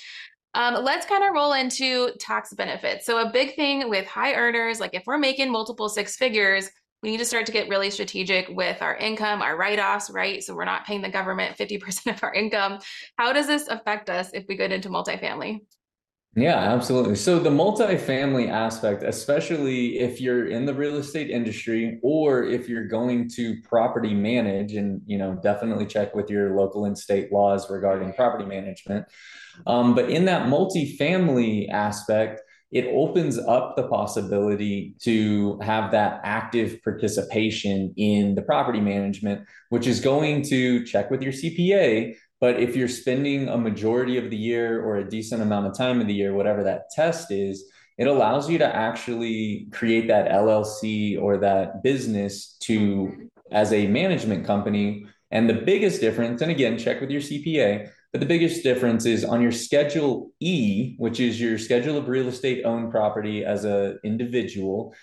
Um, 0.55 0.85
let's 0.85 1.05
kind 1.07 1.25
of 1.25 1.35
roll 1.35 1.53
into 1.55 2.13
tax 2.21 2.55
benefits. 2.55 3.05
So 3.05 3.19
a 3.19 3.31
big 3.31 3.57
thing 3.57 3.91
with 3.91 4.07
high 4.07 4.35
earners, 4.35 4.79
like 4.79 4.95
if 4.95 5.03
we're 5.07 5.19
making 5.19 5.51
multiple 5.51 5.89
six 5.89 6.17
figures, 6.17 6.71
we 7.03 7.11
need 7.11 7.19
to 7.19 7.25
start 7.25 7.47
to 7.47 7.53
get 7.53 7.69
really 7.69 7.91
strategic 7.91 8.49
with 8.49 8.81
our 8.83 8.97
income, 8.97 9.43
our 9.43 9.57
write 9.57 9.79
offs, 9.79 10.11
right? 10.11 10.43
So 10.43 10.55
we're 10.55 10.65
not 10.65 10.87
paying 10.87 11.03
the 11.03 11.11
government 11.11 11.57
50% 11.57 12.15
of 12.15 12.23
our 12.23 12.35
income. 12.35 12.79
How 13.17 13.33
does 13.33 13.47
this 13.47 13.69
affect 13.69 14.11
us 14.11 14.31
if 14.33 14.45
we 14.49 14.57
get 14.57 14.73
into 14.73 14.89
multifamily? 14.89 15.61
Yeah, 16.37 16.59
absolutely. 16.59 17.17
So 17.17 17.39
the 17.39 17.49
multifamily 17.49 18.51
aspect, 18.51 19.03
especially 19.03 19.99
if 20.01 20.21
you're 20.21 20.49
in 20.49 20.67
the 20.67 20.75
real 20.75 20.97
estate 20.97 21.31
industry 21.31 21.99
or 22.03 22.45
if 22.45 22.69
you're 22.69 22.87
going 22.87 23.31
to 23.37 23.57
property 23.63 24.13
manage 24.13 24.75
and, 24.75 25.01
you 25.07 25.17
know, 25.17 25.35
definitely 25.43 25.87
check 25.87 26.15
with 26.15 26.29
your 26.29 26.55
local 26.55 26.85
and 26.85 26.99
state 26.99 27.33
laws 27.33 27.71
regarding 27.71 28.13
property 28.13 28.45
management. 28.45 29.07
Um, 29.67 29.95
but 29.95 30.11
in 30.11 30.27
that 30.27 30.47
multifamily 30.49 31.71
aspect, 31.71 32.43
it 32.73 32.87
opens 32.93 33.39
up 33.39 33.77
the 33.77 33.87
possibility 33.89 34.95
to 35.03 35.59
have 35.61 35.93
that 35.93 36.21
active 36.25 36.83
participation 36.83 37.95
in 37.97 38.35
the 38.35 38.43
property 38.43 38.81
management, 38.81 39.47
which 39.71 39.87
is 39.87 40.01
going 40.01 40.43
to 40.43 40.85
check 40.85 41.11
with 41.11 41.23
your 41.23 41.33
CPA 41.33 42.17
but 42.41 42.61
if 42.61 42.77
you're 42.77 42.89
spending 42.89 43.49
a 43.49 43.57
majority 43.57 44.19
of 44.19 44.31
the 44.31 44.37
year 44.37 44.83
or 44.83 44.97
a 44.97 45.09
decent 45.09 45.43
amount 45.43 45.67
of 45.67 45.77
time 45.77 46.01
of 46.01 46.07
the 46.07 46.15
year, 46.15 46.35
whatever 46.35 46.63
that 46.65 46.91
test 46.91 47.31
is, 47.31 47.65
it 47.97 48.07
allows 48.07 48.51
you 48.51 48.59
to 48.59 48.77
actually 48.77 49.69
create 49.73 50.09
that 50.09 50.31
LLC 50.31 51.21
or 51.21 51.39
that 51.39 51.83
business 51.83 52.57
to 52.61 52.79
mm-hmm. 52.79 53.23
as 53.53 53.73
a 53.73 53.87
management 53.87 54.45
company. 54.45 55.07
And 55.31 55.49
the 55.49 55.55
biggest 55.55 56.01
difference, 56.01 56.43
and 56.43 56.51
again, 56.51 56.79
check 56.79 57.01
with 57.01 57.11
your 57.11 57.23
CPA, 57.23 57.91
but 58.17 58.21
the 58.21 58.35
biggest 58.35 58.63
difference 58.63 59.05
is 59.05 59.27
on 59.27 59.43
your 59.43 59.53
schedule 59.53 60.33
E, 60.41 60.95
which 60.97 61.21
is 61.21 61.39
your 61.39 61.59
schedule 61.59 61.99
of 61.99 62.09
real 62.09 62.29
estate 62.29 62.65
owned 62.65 62.91
property 62.91 63.45
as 63.45 63.65
an 63.65 63.99
individual. 64.05 64.95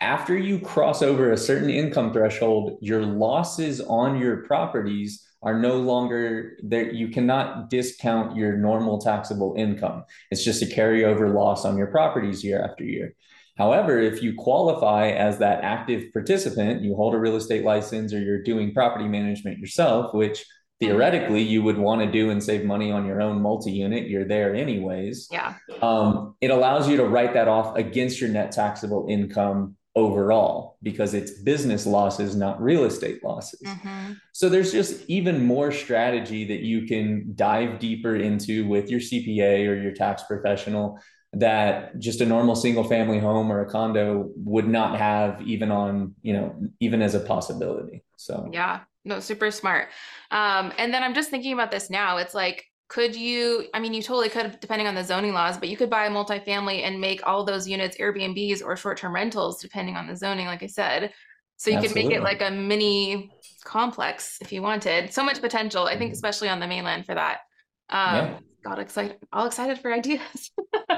After 0.00 0.34
you 0.34 0.60
cross 0.60 1.02
over 1.02 1.32
a 1.32 1.36
certain 1.36 1.68
income 1.68 2.14
threshold, 2.14 2.78
your 2.80 3.02
losses 3.02 3.82
on 3.82 4.18
your 4.18 4.38
properties 4.44 5.22
are 5.42 5.58
no 5.58 5.76
longer 5.76 6.56
there. 6.62 6.90
You 6.90 7.08
cannot 7.08 7.68
discount 7.68 8.38
your 8.38 8.56
normal 8.56 9.02
taxable 9.02 9.54
income. 9.58 10.04
It's 10.30 10.42
just 10.42 10.62
a 10.62 10.64
carryover 10.64 11.34
loss 11.34 11.66
on 11.66 11.76
your 11.76 11.88
properties 11.88 12.42
year 12.42 12.64
after 12.64 12.84
year. 12.84 13.14
However, 13.58 13.98
if 13.98 14.22
you 14.22 14.34
qualify 14.34 15.10
as 15.10 15.36
that 15.40 15.62
active 15.62 16.10
participant, 16.10 16.82
you 16.82 16.94
hold 16.94 17.14
a 17.14 17.18
real 17.18 17.36
estate 17.36 17.64
license 17.64 18.14
or 18.14 18.18
you're 18.18 18.42
doing 18.42 18.72
property 18.72 19.08
management 19.08 19.58
yourself, 19.58 20.14
which 20.14 20.42
theoretically 20.80 21.42
you 21.42 21.62
would 21.62 21.78
want 21.78 22.00
to 22.02 22.10
do 22.10 22.30
and 22.30 22.42
save 22.42 22.64
money 22.64 22.92
on 22.92 23.06
your 23.06 23.20
own 23.20 23.40
multi-unit 23.40 24.08
you're 24.08 24.26
there 24.26 24.54
anyways 24.54 25.28
yeah 25.30 25.54
um, 25.82 26.34
it 26.40 26.50
allows 26.50 26.88
you 26.88 26.96
to 26.96 27.04
write 27.04 27.34
that 27.34 27.48
off 27.48 27.76
against 27.76 28.20
your 28.20 28.30
net 28.30 28.52
taxable 28.52 29.06
income 29.08 29.76
overall 29.96 30.76
because 30.82 31.14
it's 31.14 31.30
business 31.30 31.86
losses, 31.86 32.36
not 32.36 32.62
real 32.62 32.84
estate 32.84 33.24
losses. 33.24 33.62
Mm-hmm. 33.62 34.12
So 34.32 34.50
there's 34.50 34.70
just 34.70 35.02
even 35.08 35.42
more 35.42 35.72
strategy 35.72 36.44
that 36.44 36.60
you 36.60 36.86
can 36.86 37.32
dive 37.34 37.78
deeper 37.78 38.14
into 38.14 38.68
with 38.68 38.90
your 38.90 39.00
CPA 39.00 39.66
or 39.66 39.74
your 39.74 39.92
tax 39.92 40.22
professional 40.24 41.00
that 41.32 41.98
just 41.98 42.20
a 42.20 42.26
normal 42.26 42.54
single 42.54 42.84
family 42.84 43.18
home 43.18 43.50
or 43.50 43.62
a 43.62 43.70
condo 43.70 44.30
would 44.36 44.68
not 44.68 44.98
have 44.98 45.40
even 45.42 45.70
on, 45.70 46.14
you 46.22 46.34
know, 46.34 46.54
even 46.78 47.00
as 47.00 47.14
a 47.14 47.20
possibility. 47.20 48.04
So, 48.16 48.50
yeah, 48.52 48.80
no, 49.06 49.20
super 49.20 49.50
smart. 49.50 49.88
Um, 50.30 50.72
and 50.78 50.92
then 50.92 51.02
I'm 51.02 51.14
just 51.14 51.30
thinking 51.30 51.52
about 51.52 51.70
this 51.70 51.88
now. 51.88 52.18
It's 52.18 52.34
like, 52.34 52.64
could 52.88 53.16
you 53.16 53.66
i 53.74 53.80
mean 53.80 53.92
you 53.92 54.00
totally 54.00 54.28
could 54.28 54.60
depending 54.60 54.86
on 54.86 54.94
the 54.94 55.02
zoning 55.02 55.32
laws 55.32 55.58
but 55.58 55.68
you 55.68 55.76
could 55.76 55.90
buy 55.90 56.06
a 56.06 56.08
multifamily 56.08 56.84
and 56.84 57.00
make 57.00 57.20
all 57.26 57.44
those 57.44 57.66
units 57.66 57.96
airbnbs 57.96 58.62
or 58.64 58.76
short-term 58.76 59.12
rentals 59.12 59.60
depending 59.60 59.96
on 59.96 60.06
the 60.06 60.14
zoning 60.14 60.46
like 60.46 60.62
i 60.62 60.68
said 60.68 61.12
so 61.56 61.68
you 61.68 61.78
Absolutely. 61.78 62.02
could 62.02 62.08
make 62.08 62.16
it 62.16 62.22
like 62.22 62.42
a 62.42 62.54
mini 62.54 63.28
complex 63.64 64.38
if 64.40 64.52
you 64.52 64.62
wanted 64.62 65.12
so 65.12 65.24
much 65.24 65.40
potential 65.40 65.86
i 65.86 65.98
think 65.98 66.10
mm-hmm. 66.10 66.12
especially 66.12 66.48
on 66.48 66.60
the 66.60 66.66
mainland 66.68 67.04
for 67.04 67.16
that 67.16 67.40
Um, 67.88 68.14
yeah. 68.16 68.38
got 68.64 68.78
excited, 68.78 69.16
all 69.32 69.46
excited 69.46 69.78
for 69.78 69.92
ideas. 69.92 70.50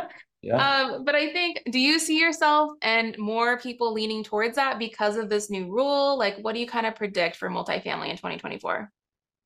yeah. 0.43 0.57
Um, 0.57 1.05
but 1.05 1.15
I 1.15 1.33
think, 1.33 1.63
do 1.71 1.79
you 1.79 1.99
see 1.99 2.21
yourself 2.21 2.73
and 2.83 3.17
more 3.19 3.59
people 3.59 3.93
leaning 3.93 4.23
towards 4.23 4.57
that 4.57 4.79
because 4.79 5.17
of 5.17 5.29
this 5.29 5.51
new 5.51 5.71
rule? 5.71 6.17
Like, 6.17 6.39
what 6.39 6.55
do 6.55 6.61
you 6.61 6.67
kind 6.67 6.87
of 6.87 6.95
predict 6.95 7.37
for 7.37 7.49
multifamily 7.49 8.09
in 8.09 8.17
2024? 8.17 8.91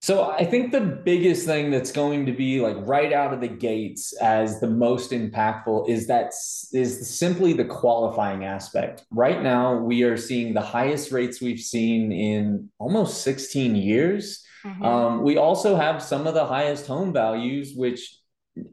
So 0.02 0.32
I 0.32 0.44
think 0.44 0.72
the 0.72 0.80
biggest 0.80 1.46
thing 1.46 1.70
that's 1.70 1.92
going 1.92 2.26
to 2.26 2.32
be 2.32 2.60
like 2.60 2.76
right 2.80 3.12
out 3.12 3.32
of 3.32 3.40
the 3.40 3.46
gates 3.46 4.12
as 4.14 4.58
the 4.58 4.66
most 4.66 5.12
impactful 5.12 5.88
is 5.88 6.08
that 6.08 6.32
is 6.72 7.18
simply 7.18 7.52
the 7.52 7.64
qualifying 7.64 8.44
aspect. 8.44 9.04
Right 9.12 9.40
now 9.40 9.76
we 9.76 10.02
are 10.02 10.16
seeing 10.16 10.54
the 10.54 10.60
highest 10.60 11.12
rates 11.12 11.40
we've 11.40 11.60
seen 11.60 12.10
in 12.10 12.68
almost 12.80 13.22
16 13.22 13.76
years. 13.76 14.44
Mm-hmm. 14.64 14.84
Um, 14.84 15.22
we 15.22 15.36
also 15.36 15.76
have 15.76 16.02
some 16.02 16.26
of 16.26 16.34
the 16.34 16.46
highest 16.46 16.88
home 16.88 17.12
values, 17.12 17.74
which 17.76 18.18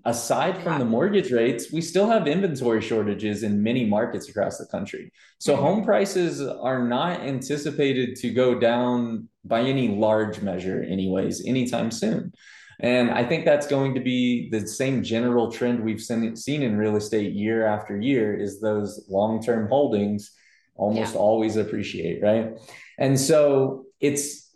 aside 0.05 0.61
from 0.61 0.79
the 0.79 0.85
mortgage 0.85 1.31
rates, 1.31 1.71
we 1.71 1.81
still 1.81 2.07
have 2.07 2.27
inventory 2.27 2.81
shortages 2.81 3.43
in 3.43 3.63
many 3.63 3.85
markets 3.85 4.27
across 4.29 4.57
the 4.57 4.65
country. 4.65 5.11
So 5.39 5.53
mm-hmm. 5.53 5.63
home 5.63 5.83
prices 5.85 6.41
are 6.41 6.85
not 6.85 7.21
anticipated 7.21 8.15
to 8.17 8.31
go 8.31 8.59
down 8.59 9.29
by 9.45 9.61
any 9.61 9.87
large 9.87 10.41
measure, 10.41 10.83
anyways, 10.83 11.45
anytime 11.45 11.91
soon. 11.91 12.33
And 12.81 13.11
I 13.11 13.25
think 13.25 13.45
that's 13.45 13.67
going 13.67 13.93
to 13.95 14.01
be 14.01 14.49
the 14.51 14.65
same 14.65 15.03
general 15.03 15.51
trend 15.51 15.83
we've 15.83 16.01
seen, 16.01 16.35
seen 16.35 16.63
in 16.63 16.77
real 16.77 16.95
estate 16.95 17.33
year 17.33 17.65
after 17.65 17.99
year 17.99 18.33
is 18.33 18.61
those 18.61 19.05
long-term 19.09 19.67
holdings 19.67 20.31
almost 20.75 21.13
yeah. 21.13 21.19
always 21.19 21.57
appreciate, 21.57 22.23
right? 22.23 22.57
And 22.97 23.19
so 23.19 23.85
it's 23.99 24.48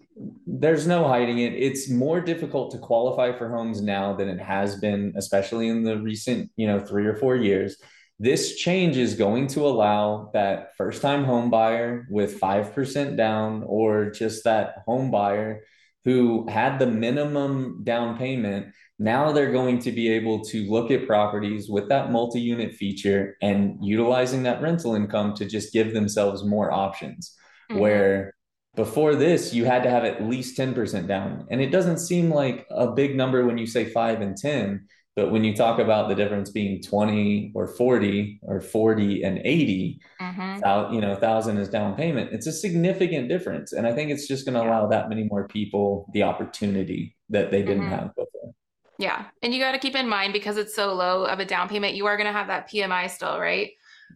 there's 0.46 0.88
no 0.88 1.08
hiding 1.08 1.40
it. 1.40 1.54
It's 1.54 1.90
more 1.90 2.22
difficult 2.22 2.72
to 2.72 2.78
qualify 2.78 3.38
for 3.38 3.50
homes 3.50 3.82
now 3.82 4.14
than 4.14 4.30
it 4.30 4.40
has 4.40 4.76
been, 4.76 5.14
especially 5.16 5.68
in 5.68 5.84
the 5.84 5.98
recent, 5.98 6.52
you 6.56 6.68
know, 6.68 6.80
three 6.80 7.06
or 7.06 7.16
four 7.16 7.36
years. 7.36 7.78
This 8.20 8.56
change 8.56 8.96
is 8.96 9.16
going 9.16 9.48
to 9.48 9.66
allow 9.66 10.30
that 10.34 10.76
first 10.78 11.02
time 11.02 11.24
home 11.24 11.50
buyer 11.50 12.06
with 12.10 12.40
5% 12.40 13.18
down 13.18 13.64
or 13.66 14.12
just 14.12 14.44
that 14.44 14.84
home 14.86 15.12
buyer 15.12 15.64
who 16.06 16.48
had 16.48 16.80
the 16.80 16.88
minimum 16.88 17.82
down 17.84 18.18
payment. 18.18 18.68
Now 19.00 19.32
they're 19.32 19.52
going 19.52 19.80
to 19.80 19.92
be 19.92 20.10
able 20.10 20.44
to 20.46 20.70
look 20.70 20.92
at 20.92 21.08
properties 21.08 21.70
with 21.70 21.90
that 21.90 22.12
multi 22.12 22.40
unit 22.40 22.76
feature 22.76 23.36
and 23.42 23.78
utilizing 23.82 24.44
that 24.44 24.62
rental 24.62 24.96
income 24.96 25.34
to 25.36 25.46
just 25.46 25.74
give 25.74 25.94
themselves 25.94 26.44
more 26.44 26.72
options. 26.72 27.36
Mm-hmm. 27.72 27.82
Where 27.82 28.34
before 28.76 29.16
this 29.16 29.54
you 29.54 29.66
had 29.66 29.84
to 29.84 29.90
have 29.90 30.04
at 30.04 30.24
least 30.24 30.58
10% 30.58 31.08
down. 31.08 31.48
And 31.50 31.62
it 31.62 31.70
doesn't 31.72 32.00
seem 32.00 32.32
like 32.32 32.66
a 32.72 32.88
big 32.88 33.16
number 33.16 33.46
when 33.46 33.58
you 33.58 33.68
say 33.68 33.86
5 33.86 34.22
and 34.22 34.36
10 34.36 34.88
but 35.16 35.32
when 35.32 35.44
you 35.44 35.56
talk 35.56 35.78
about 35.80 36.10
the 36.10 36.16
difference 36.16 36.50
being 36.50 36.82
20 36.82 37.52
or 37.54 37.68
40 37.68 38.40
or 38.42 38.60
40 38.60 39.24
and 39.24 39.38
80 39.44 40.02
mm-hmm. 40.20 40.94
you 40.94 41.02
know 41.02 41.12
1000 41.12 41.58
is 41.58 41.70
down 41.70 41.96
payment. 41.96 42.32
It's 42.34 42.48
a 42.48 42.52
significant 42.52 43.30
difference. 43.30 43.74
And 43.74 43.86
i 43.86 43.94
think 43.94 44.10
it's 44.10 44.28
just 44.28 44.46
going 44.46 44.56
to 44.56 44.62
allow 44.62 44.88
that 44.88 45.10
many 45.10 45.24
more 45.26 45.48
people 45.48 46.10
the 46.14 46.24
opportunity 46.24 47.16
that 47.30 47.52
they 47.52 47.62
didn't 47.62 47.84
mm-hmm. 47.84 47.92
have 47.92 48.16
before. 48.16 48.54
Yeah. 48.98 49.26
And 49.42 49.54
you 49.54 49.60
got 49.60 49.74
to 49.74 49.80
keep 49.80 49.96
in 49.96 50.08
mind 50.08 50.34
because 50.34 50.58
it's 50.58 50.76
so 50.76 50.94
low 50.94 51.26
of 51.26 51.40
a 51.40 51.46
down 51.46 51.70
payment 51.70 51.96
you 51.96 52.06
are 52.08 52.18
going 52.18 52.28
to 52.28 52.34
have 52.34 52.48
that 52.48 52.70
pmi 52.70 53.10
still 53.10 53.40
right? 53.40 53.72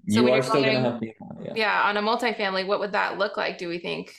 So 0.09 0.21
you 0.21 0.31
are 0.31 0.41
still 0.41 0.61
going 0.61 0.75
to 0.75 0.81
have 0.81 1.01
PMI, 1.01 1.45
yeah. 1.45 1.53
yeah 1.55 1.81
on 1.83 1.97
a 1.97 2.01
multifamily 2.01 2.65
what 2.65 2.79
would 2.79 2.93
that 2.93 3.17
look 3.17 3.37
like 3.37 3.57
do 3.57 3.67
we 3.67 3.77
think 3.77 4.15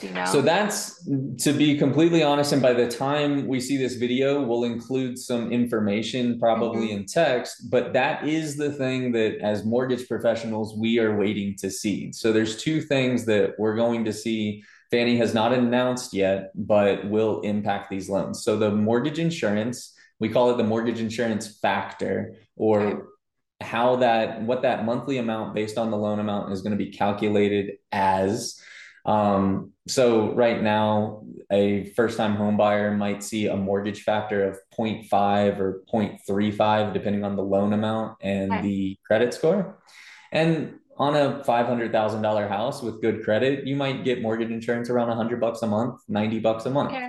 you 0.00 0.10
know? 0.10 0.24
So 0.26 0.42
that's 0.42 1.04
to 1.44 1.52
be 1.52 1.76
completely 1.76 2.22
honest. 2.22 2.52
And 2.52 2.62
by 2.62 2.72
the 2.72 2.88
time 2.88 3.46
we 3.46 3.60
see 3.60 3.76
this 3.76 3.94
video, 3.94 4.42
we'll 4.42 4.64
include 4.64 5.18
some 5.18 5.50
information 5.50 6.38
probably 6.38 6.88
mm-hmm. 6.88 6.98
in 6.98 7.06
text. 7.06 7.70
But 7.70 7.92
that 7.94 8.26
is 8.26 8.56
the 8.56 8.72
thing 8.72 9.12
that, 9.12 9.38
as 9.40 9.64
mortgage 9.64 10.06
professionals, 10.08 10.76
we 10.76 10.98
are 10.98 11.16
waiting 11.16 11.56
to 11.58 11.70
see. 11.70 12.12
So 12.12 12.32
there's 12.32 12.62
two 12.62 12.80
things 12.80 13.24
that 13.26 13.54
we're 13.58 13.76
going 13.76 14.04
to 14.04 14.12
see. 14.12 14.62
Fannie 14.90 15.16
has 15.16 15.34
not 15.34 15.52
announced 15.52 16.12
yet, 16.12 16.52
but 16.54 17.08
will 17.08 17.40
impact 17.40 17.90
these 17.90 18.08
loans. 18.08 18.44
So 18.44 18.58
the 18.58 18.70
mortgage 18.70 19.18
insurance, 19.18 19.94
we 20.20 20.28
call 20.28 20.50
it 20.50 20.56
the 20.56 20.64
mortgage 20.64 21.00
insurance 21.00 21.58
factor, 21.58 22.36
or 22.56 22.80
okay. 22.80 23.02
how 23.60 23.96
that, 23.96 24.42
what 24.42 24.62
that 24.62 24.84
monthly 24.84 25.18
amount 25.18 25.54
based 25.54 25.78
on 25.78 25.90
the 25.90 25.96
loan 25.96 26.18
amount 26.18 26.52
is 26.52 26.62
going 26.62 26.76
to 26.76 26.84
be 26.84 26.90
calculated 26.90 27.78
as. 27.90 28.60
Um, 29.04 29.72
so 29.88 30.32
right 30.32 30.62
now, 30.62 31.24
a 31.50 31.90
first-time 31.96 32.36
home 32.36 32.56
buyer 32.56 32.96
might 32.96 33.22
see 33.22 33.46
a 33.48 33.56
mortgage 33.56 34.02
factor 34.02 34.48
of 34.48 34.58
0.5 34.78 35.58
or 35.58 35.82
0.35, 35.92 36.92
depending 36.92 37.24
on 37.24 37.36
the 37.36 37.42
loan 37.42 37.72
amount 37.72 38.18
and 38.20 38.52
okay. 38.52 38.62
the 38.62 38.98
credit 39.04 39.34
score. 39.34 39.78
And 40.30 40.78
on 40.96 41.16
a 41.16 41.42
$500,000 41.44 42.48
house 42.48 42.82
with 42.82 43.00
good 43.00 43.24
credit, 43.24 43.66
you 43.66 43.76
might 43.76 44.04
get 44.04 44.22
mortgage 44.22 44.50
insurance 44.50 44.88
around 44.88 45.08
100 45.08 45.40
bucks 45.40 45.62
a 45.62 45.66
month, 45.66 46.00
90 46.08 46.38
bucks 46.38 46.64
a 46.66 46.70
month. 46.70 46.92
Okay. 46.92 47.08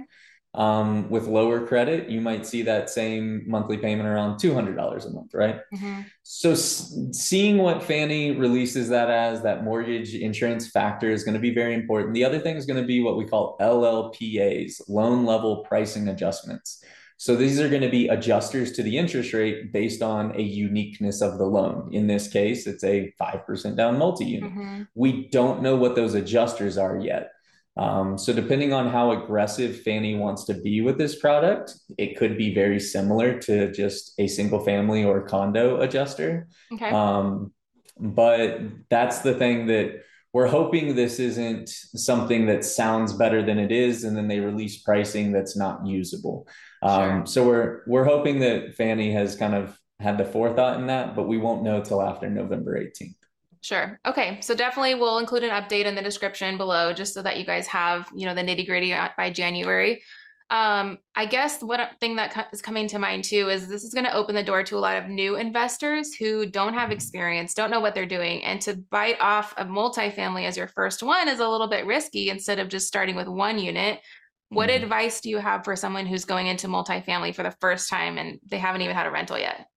Um, 0.56 1.10
with 1.10 1.26
lower 1.26 1.66
credit, 1.66 2.10
you 2.10 2.22
might 2.22 2.46
see 2.46 2.62
that 2.62 2.92
same 2.92 3.44
monthly 3.48 3.78
payment 3.78 4.08
around 4.08 4.38
$200 4.38 4.78
a 4.78 5.10
month, 5.10 5.34
right? 5.34 5.60
Mm-hmm. 5.74 6.02
So, 6.22 6.52
s- 6.52 6.96
seeing 7.12 7.58
what 7.58 7.82
Fannie 7.82 8.38
releases 8.38 8.88
that 8.90 9.10
as, 9.10 9.42
that 9.42 9.64
mortgage 9.64 10.14
insurance 10.14 10.70
factor 10.70 11.10
is 11.10 11.24
going 11.24 11.34
to 11.34 11.40
be 11.40 11.56
very 11.56 11.74
important. 11.74 12.14
The 12.14 12.24
other 12.24 12.38
thing 12.38 12.56
is 12.56 12.68
going 12.68 12.80
to 12.80 12.86
be 12.86 13.02
what 13.02 13.18
we 13.18 13.26
call 13.26 13.58
LLPAs, 13.60 14.82
loan 14.88 15.26
level 15.26 15.66
pricing 15.68 16.10
adjustments. 16.10 16.84
So, 17.18 17.36
these 17.36 17.60
are 17.60 17.70
going 17.70 17.82
to 17.82 17.90
be 17.90 18.10
adjusters 18.10 18.74
to 18.74 18.84
the 18.84 18.96
interest 18.96 19.34
rate 19.34 19.74
based 19.74 20.04
on 20.04 20.36
a 20.36 20.42
uniqueness 20.44 21.22
of 21.22 21.40
the 21.40 21.46
loan. 21.46 21.90
In 21.94 22.06
this 22.06 22.28
case, 22.28 22.68
it's 22.68 22.84
a 22.84 23.12
5% 23.20 23.76
down 23.76 23.98
multi 23.98 24.26
unit. 24.26 24.52
Mm-hmm. 24.52 24.84
We 24.94 25.30
don't 25.30 25.64
know 25.64 25.76
what 25.78 25.96
those 25.96 26.14
adjusters 26.14 26.78
are 26.78 27.00
yet. 27.00 27.32
Um, 27.76 28.18
so 28.18 28.34
depending 28.34 28.72
on 28.72 28.88
how 28.88 29.12
aggressive 29.12 29.82
Fannie 29.82 30.16
wants 30.16 30.44
to 30.46 30.54
be 30.54 30.82
with 30.82 30.98
this 30.98 31.20
product, 31.20 31.74
it 31.98 32.18
could 32.18 32.38
be 32.38 32.54
very 32.54 32.80
similar 32.80 33.40
to 33.40 33.72
just 33.72 34.14
a 34.20 34.28
single 34.28 34.60
family 34.60 35.04
or 35.04 35.22
condo 35.22 35.82
adjuster. 35.82 36.48
Okay. 36.72 36.90
Um, 36.90 37.52
but 38.00 38.60
that's 38.90 39.20
the 39.20 39.34
thing 39.34 39.68
that 39.68 40.04
we're 40.34 40.48
hoping 40.48 40.96
this 40.96 41.20
isn't 41.20 41.70
something 41.70 42.48
that 42.48 42.66
sounds 42.66 43.14
better 43.14 43.44
than 43.44 43.60
it 43.60 43.72
is, 43.72 44.04
and 44.04 44.18
then 44.18 44.28
they 44.28 44.40
release 44.40 44.82
pricing 44.82 45.32
that's 45.32 45.56
not 45.56 45.86
usable. 45.86 46.48
Um, 46.82 47.20
sure. 47.20 47.26
So 47.28 47.48
we're 47.48 47.82
we're 47.86 48.04
hoping 48.04 48.40
that 48.40 48.76
Fannie 48.76 49.12
has 49.14 49.36
kind 49.36 49.54
of 49.54 49.78
had 50.00 50.18
the 50.18 50.26
forethought 50.26 50.80
in 50.80 50.88
that, 50.88 51.16
but 51.16 51.28
we 51.28 51.38
won't 51.38 51.64
know 51.64 51.82
till 51.82 52.02
after 52.02 52.30
November 52.30 52.80
18th. 52.80 53.16
Sure. 53.64 53.98
Okay. 54.06 54.40
So 54.42 54.54
definitely 54.54 54.96
we'll 54.96 55.20
include 55.20 55.44
an 55.44 55.52
update 55.52 55.86
in 55.86 55.96
the 55.96 56.02
description 56.02 56.58
below 56.58 56.92
just 56.92 57.14
so 57.14 57.22
that 57.22 57.38
you 57.38 57.46
guys 57.46 57.66
have, 57.68 58.10
you 58.14 58.26
know, 58.26 58.36
the 58.36 58.42
nitty 58.42 58.68
gritty 58.68 58.94
by 59.18 59.30
January. 59.30 60.04
Um, 60.50 60.98
I 61.16 61.26
guess 61.26 61.64
one 61.64 61.80
thing 62.02 62.18
that 62.18 62.50
is 62.52 62.62
coming 62.62 62.90
to 62.90 63.00
mind 63.00 63.24
too 63.24 63.50
is 63.50 63.70
this 63.70 63.86
is 63.86 63.94
going 63.94 64.06
to 64.06 64.14
open 64.14 64.36
the 64.36 64.44
door 64.44 64.64
to 64.64 64.78
a 64.78 64.80
lot 64.80 64.98
of 64.98 65.08
new 65.08 65.38
investors 65.38 66.14
who 66.14 66.46
don't 66.46 66.74
have 66.74 66.92
experience, 66.92 67.54
don't 67.54 67.72
know 67.72 67.80
what 67.80 67.96
they're 67.96 68.06
doing. 68.06 68.44
And 68.44 68.60
to 68.64 68.76
bite 68.76 69.20
off 69.22 69.54
a 69.56 69.64
multifamily 69.64 70.46
as 70.46 70.58
your 70.58 70.68
first 70.68 71.02
one 71.02 71.30
is 71.30 71.40
a 71.40 71.48
little 71.48 71.70
bit 71.70 71.86
risky 71.86 72.30
instead 72.30 72.60
of 72.60 72.68
just 72.68 72.86
starting 72.86 73.16
with 73.16 73.30
one 73.30 73.58
unit. 73.58 74.02
What 74.50 74.70
mm-hmm. 74.70 74.84
advice 74.84 75.22
do 75.22 75.30
you 75.30 75.38
have 75.38 75.64
for 75.64 75.78
someone 75.78 76.06
who's 76.06 76.26
going 76.26 76.48
into 76.48 76.68
multifamily 76.68 77.34
for 77.34 77.44
the 77.44 77.56
first 77.62 77.90
time 77.90 78.18
and 78.18 78.40
they 78.46 78.60
haven't 78.60 78.82
even 78.82 78.96
had 78.96 79.08
a 79.08 79.12
rental 79.12 79.40
yet? 79.40 79.68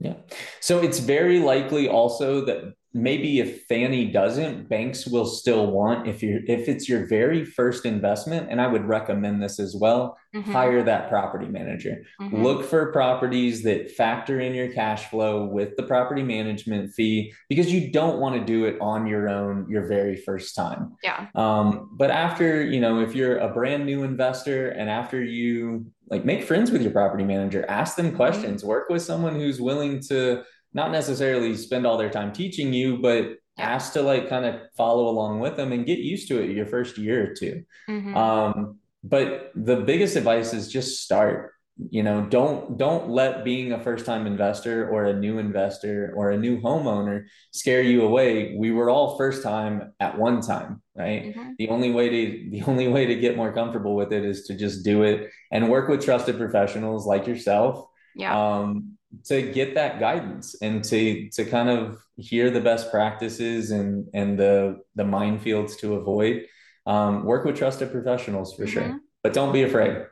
Yeah. 0.00 0.14
So 0.60 0.80
it's 0.80 0.98
very 0.98 1.38
likely 1.38 1.88
also 1.88 2.44
that 2.44 2.74
maybe 2.96 3.38
if 3.40 3.64
Fannie 3.66 4.10
doesn't, 4.10 4.68
banks 4.68 5.06
will 5.06 5.26
still 5.26 5.70
want 5.70 6.08
if 6.08 6.22
you 6.22 6.42
if 6.48 6.68
it's 6.68 6.88
your 6.88 7.06
very 7.06 7.44
first 7.44 7.84
investment, 7.84 8.48
and 8.50 8.60
I 8.60 8.66
would 8.66 8.86
recommend 8.86 9.42
this 9.42 9.60
as 9.60 9.76
well, 9.76 10.18
mm-hmm. 10.34 10.50
hire 10.50 10.82
that 10.82 11.08
property 11.08 11.46
manager. 11.46 12.02
Mm-hmm. 12.20 12.42
Look 12.42 12.64
for 12.64 12.90
properties 12.92 13.62
that 13.64 13.90
factor 13.90 14.40
in 14.40 14.54
your 14.54 14.72
cash 14.72 15.10
flow 15.10 15.44
with 15.44 15.76
the 15.76 15.82
property 15.82 16.22
management 16.22 16.92
fee 16.94 17.32
because 17.48 17.72
you 17.72 17.92
don't 17.92 18.18
want 18.18 18.34
to 18.36 18.44
do 18.44 18.64
it 18.64 18.78
on 18.80 19.06
your 19.06 19.28
own 19.28 19.68
your 19.68 19.86
very 19.86 20.16
first 20.16 20.56
time. 20.56 20.96
Yeah. 21.02 21.26
Um, 21.34 21.90
but 21.92 22.10
after, 22.10 22.64
you 22.64 22.80
know, 22.80 23.00
if 23.00 23.14
you're 23.14 23.38
a 23.38 23.52
brand 23.52 23.84
new 23.84 24.02
investor 24.02 24.70
and 24.70 24.88
after 24.88 25.22
you 25.22 25.86
like 26.08 26.24
make 26.24 26.44
friends 26.44 26.70
with 26.70 26.82
your 26.82 26.92
property 26.92 27.24
manager, 27.24 27.64
ask 27.68 27.96
them 27.96 28.06
mm-hmm. 28.06 28.16
questions, 28.16 28.60
mm-hmm. 28.60 28.68
work 28.68 28.88
with 28.88 29.02
someone 29.02 29.34
who's 29.34 29.60
willing 29.60 30.00
to 30.08 30.42
not 30.76 30.92
necessarily 30.92 31.56
spend 31.56 31.86
all 31.86 31.96
their 31.96 32.10
time 32.10 32.32
teaching 32.32 32.72
you, 32.72 32.98
but 32.98 33.38
ask 33.58 33.94
to 33.94 34.02
like 34.02 34.28
kind 34.28 34.44
of 34.44 34.60
follow 34.76 35.08
along 35.08 35.40
with 35.40 35.56
them 35.56 35.72
and 35.72 35.86
get 35.86 35.98
used 35.98 36.28
to 36.28 36.38
it 36.38 36.54
your 36.54 36.66
first 36.66 36.98
year 36.98 37.30
or 37.30 37.34
2 37.34 37.64
mm-hmm. 37.88 38.16
Um, 38.16 38.78
but 39.02 39.52
the 39.54 39.76
biggest 39.76 40.16
advice 40.16 40.52
is 40.52 40.70
just 40.70 41.02
start. 41.02 41.52
you 41.90 42.02
know 42.02 42.18
don't 42.36 42.78
don't 42.78 43.08
let 43.08 43.44
being 43.44 43.72
a 43.72 43.80
first 43.86 44.04
time 44.06 44.26
investor 44.26 44.88
or 44.92 45.04
a 45.04 45.18
new 45.24 45.38
investor 45.38 46.12
or 46.16 46.30
a 46.30 46.38
new 46.46 46.58
homeowner 46.66 47.24
scare 47.52 47.82
you 47.82 47.98
away 48.08 48.56
we 48.62 48.70
were 48.76 48.88
all 48.88 49.18
first 49.18 49.42
time 49.42 49.74
at 50.00 50.16
one 50.26 50.40
time 50.40 50.80
right 51.02 51.22
mm-hmm. 51.24 51.50
the 51.58 51.68
only 51.68 51.90
way 51.98 52.06
to 52.08 52.50
the 52.54 52.62
only 52.70 52.88
way 52.88 53.04
to 53.04 53.16
get 53.24 53.36
more 53.36 53.52
comfortable 53.52 53.94
with 54.00 54.10
it 54.18 54.24
is 54.24 54.38
to 54.48 54.52
just 54.64 54.84
do 54.90 54.96
it 55.10 55.18
and 55.52 55.68
work 55.74 55.86
with 55.88 56.04
trusted 56.04 56.36
professionals 56.44 57.06
like 57.12 57.26
yourself 57.26 57.74
yeah. 58.14 58.32
um 58.32 58.96
to 59.24 59.42
get 59.52 59.74
that 59.74 60.00
guidance 60.00 60.56
and 60.62 60.84
to 60.84 61.28
to 61.30 61.44
kind 61.44 61.68
of 61.68 61.98
hear 62.16 62.50
the 62.50 62.60
best 62.60 62.90
practices 62.90 63.70
and 63.70 64.08
and 64.14 64.38
the 64.38 64.78
the 64.94 65.02
minefields 65.02 65.78
to 65.78 65.94
avoid 65.94 66.44
um, 66.86 67.24
work 67.24 67.44
with 67.44 67.56
trusted 67.56 67.90
professionals 67.90 68.54
for 68.54 68.64
mm-hmm. 68.64 68.72
sure 68.72 69.00
but 69.22 69.32
don't 69.32 69.52
be 69.52 69.62
afraid 69.62 70.06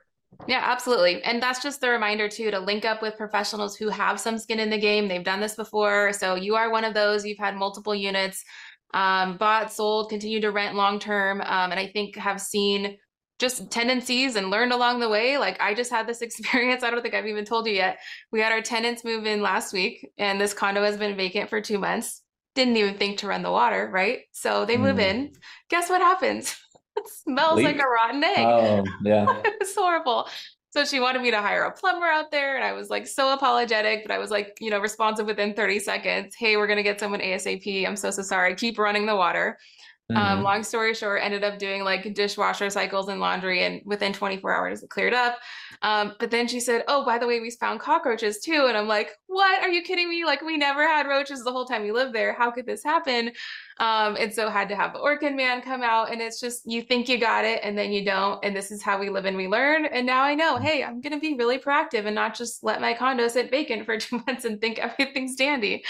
yeah, 0.49 0.63
absolutely. 0.65 1.23
And 1.23 1.43
that's 1.43 1.63
just 1.63 1.81
the 1.81 1.89
reminder 1.89 2.29
too 2.29 2.51
to 2.51 2.59
link 2.59 2.85
up 2.85 3.03
with 3.03 3.17
professionals 3.17 3.77
who 3.77 3.89
have 3.89 4.21
some 4.21 4.39
skin 4.39 4.59
in 4.59 4.71
the 4.71 4.79
game. 4.79 5.09
They've 5.09 5.25
done 5.25 5.41
this 5.41 5.55
before. 5.55 6.13
So 6.13 6.35
you 6.35 6.57
are 6.57 6.71
one 6.71 6.85
of 6.85 6.95
those. 6.95 7.25
You've 7.25 7.39
had 7.39 7.57
multiple 7.57 7.95
units, 7.95 8.45
um, 8.93 9.37
bought, 9.37 9.73
sold, 9.73 10.11
continue 10.11 10.41
to 10.41 10.51
rent 10.51 10.75
long 10.75 10.99
term. 10.99 11.41
Um, 11.41 11.71
and 11.71 11.81
I 11.81 11.87
think 11.87 12.17
have 12.17 12.41
seen 12.41 12.99
just 13.39 13.71
tendencies 13.71 14.37
and 14.37 14.51
learned 14.51 14.73
along 14.73 15.01
the 15.01 15.09
way. 15.09 15.39
Like 15.39 15.61
I 15.61 15.75
just 15.75 15.91
had 15.91 16.07
this 16.07 16.23
experience. 16.23 16.83
I 16.83 16.91
don't 16.91 17.03
think 17.03 17.15
I've 17.15 17.27
even 17.27 17.45
told 17.45 17.67
you 17.67 17.73
yet. 17.75 17.99
We 18.31 18.41
had 18.41 18.53
our 18.53 18.63
tenants 18.63 19.05
move 19.05 19.27
in 19.27 19.43
last 19.43 19.73
week 19.73 20.11
and 20.19 20.41
this 20.41 20.55
condo 20.55 20.83
has 20.83 20.97
been 20.97 21.17
vacant 21.17 21.51
for 21.51 21.61
two 21.61 21.79
months. 21.79 22.23
Didn't 22.55 22.77
even 22.77 22.97
think 22.97 23.19
to 23.19 23.27
run 23.27 23.43
the 23.43 23.51
water, 23.51 23.91
right? 23.93 24.21
So 24.33 24.65
they 24.65 24.77
move 24.77 24.97
mm. 24.97 25.03
in. 25.03 25.33
Guess 25.71 25.91
what 25.91 26.01
happens? 26.01 26.57
it 26.97 27.09
smells 27.09 27.57
Leak. 27.57 27.67
like 27.67 27.81
a 27.81 27.89
rotten 27.89 28.23
egg. 28.23 28.47
Oh, 28.47 28.85
yeah. 29.03 29.43
it's 29.45 29.75
horrible. 29.75 30.29
So 30.71 30.85
she 30.85 30.99
wanted 30.99 31.23
me 31.23 31.31
to 31.31 31.41
hire 31.41 31.65
a 31.65 31.73
plumber 31.73 32.07
out 32.07 32.31
there. 32.31 32.57
And 32.57 32.65
I 32.65 32.73
was 32.73 32.91
like 32.91 33.07
so 33.07 33.33
apologetic, 33.33 34.03
but 34.05 34.13
I 34.13 34.19
was 34.19 34.31
like, 34.31 34.57
you 34.61 34.71
know, 34.71 34.81
responsive 34.81 35.27
within 35.27 35.55
30 35.55 35.79
seconds. 35.81 36.35
Hey, 36.37 36.57
we're 36.57 36.67
going 36.67 36.79
to 36.79 36.83
get 36.83 36.99
someone 36.99 37.21
ASAP. 37.21 37.87
I'm 37.87 37.97
so, 37.97 38.11
so 38.11 38.23
sorry. 38.23 38.55
Keep 38.57 38.79
running 38.79 39.07
the 39.07 39.15
water. 39.15 39.59
Um, 40.11 40.17
mm-hmm. 40.17 40.39
Um, 40.39 40.43
long 40.43 40.63
story 40.63 40.95
short, 40.95 41.23
ended 41.23 41.45
up 41.45 41.59
doing 41.59 41.83
like 41.83 42.15
dishwasher 42.15 42.69
cycles 42.71 43.09
and 43.09 43.21
laundry, 43.21 43.65
and 43.65 43.81
within 43.85 44.13
24 44.13 44.55
hours 44.55 44.83
it 44.83 44.91
cleared 44.91 45.15
up. 45.15 45.39
Um, 45.83 46.15
but 46.19 46.31
then 46.31 46.49
she 46.49 46.61
said, 46.61 46.85
"Oh, 46.89 47.05
by 47.05 47.19
the 47.19 47.27
way, 47.27 47.41
we 47.41 47.51
found 47.51 47.81
cockroaches 47.81 48.41
too." 48.41 48.67
And 48.69 48.77
I'm 48.77 48.89
like, 48.89 49.13
"What? 49.27 49.63
Are 49.63 49.69
you 49.69 49.83
kidding 49.83 50.09
me? 50.09 50.25
Like 50.25 50.43
we 50.43 50.57
never 50.57 50.87
had 50.87 51.07
roaches 51.07 51.43
the 51.43 51.53
whole 51.53 51.65
time 51.65 51.83
we 51.83 51.93
lived 51.93 52.15
there. 52.15 52.35
How 52.35 52.51
could 52.51 52.67
this 52.67 52.83
happen?" 52.85 53.33
Um, 53.79 54.17
and 54.19 54.33
so 54.33 54.51
had 54.51 54.69
to 54.69 54.77
have 54.77 54.93
the 54.93 55.01
Orkin 55.01 55.37
man 55.37 55.61
come 55.61 55.83
out, 55.83 56.13
and 56.13 56.21
it's 56.21 56.41
just 56.41 56.63
you 56.71 56.83
think 56.83 57.09
you 57.09 57.19
got 57.19 57.45
it, 57.45 57.61
and 57.63 57.77
then 57.77 57.93
you 57.93 58.05
don't. 58.05 58.45
And 58.45 58.55
this 58.55 58.71
is 58.71 58.83
how 58.83 58.99
we 58.99 59.11
live 59.11 59.25
and 59.25 59.37
we 59.37 59.49
learn. 59.49 59.87
And 59.87 60.07
now 60.07 60.23
I 60.23 60.35
know, 60.35 60.57
hey, 60.59 60.85
I'm 60.85 61.01
gonna 61.01 61.21
be 61.21 61.35
really 61.35 61.59
proactive 61.59 62.07
and 62.07 62.15
not 62.15 62.35
just 62.35 62.63
let 62.63 62.81
my 62.81 62.95
condo 62.95 63.29
sit 63.29 63.51
vacant 63.51 63.85
for 63.87 63.99
two 63.99 64.23
months 64.27 64.45
and 64.45 64.61
think 64.61 64.79
everything's 64.79 65.37
dandy. 65.37 65.85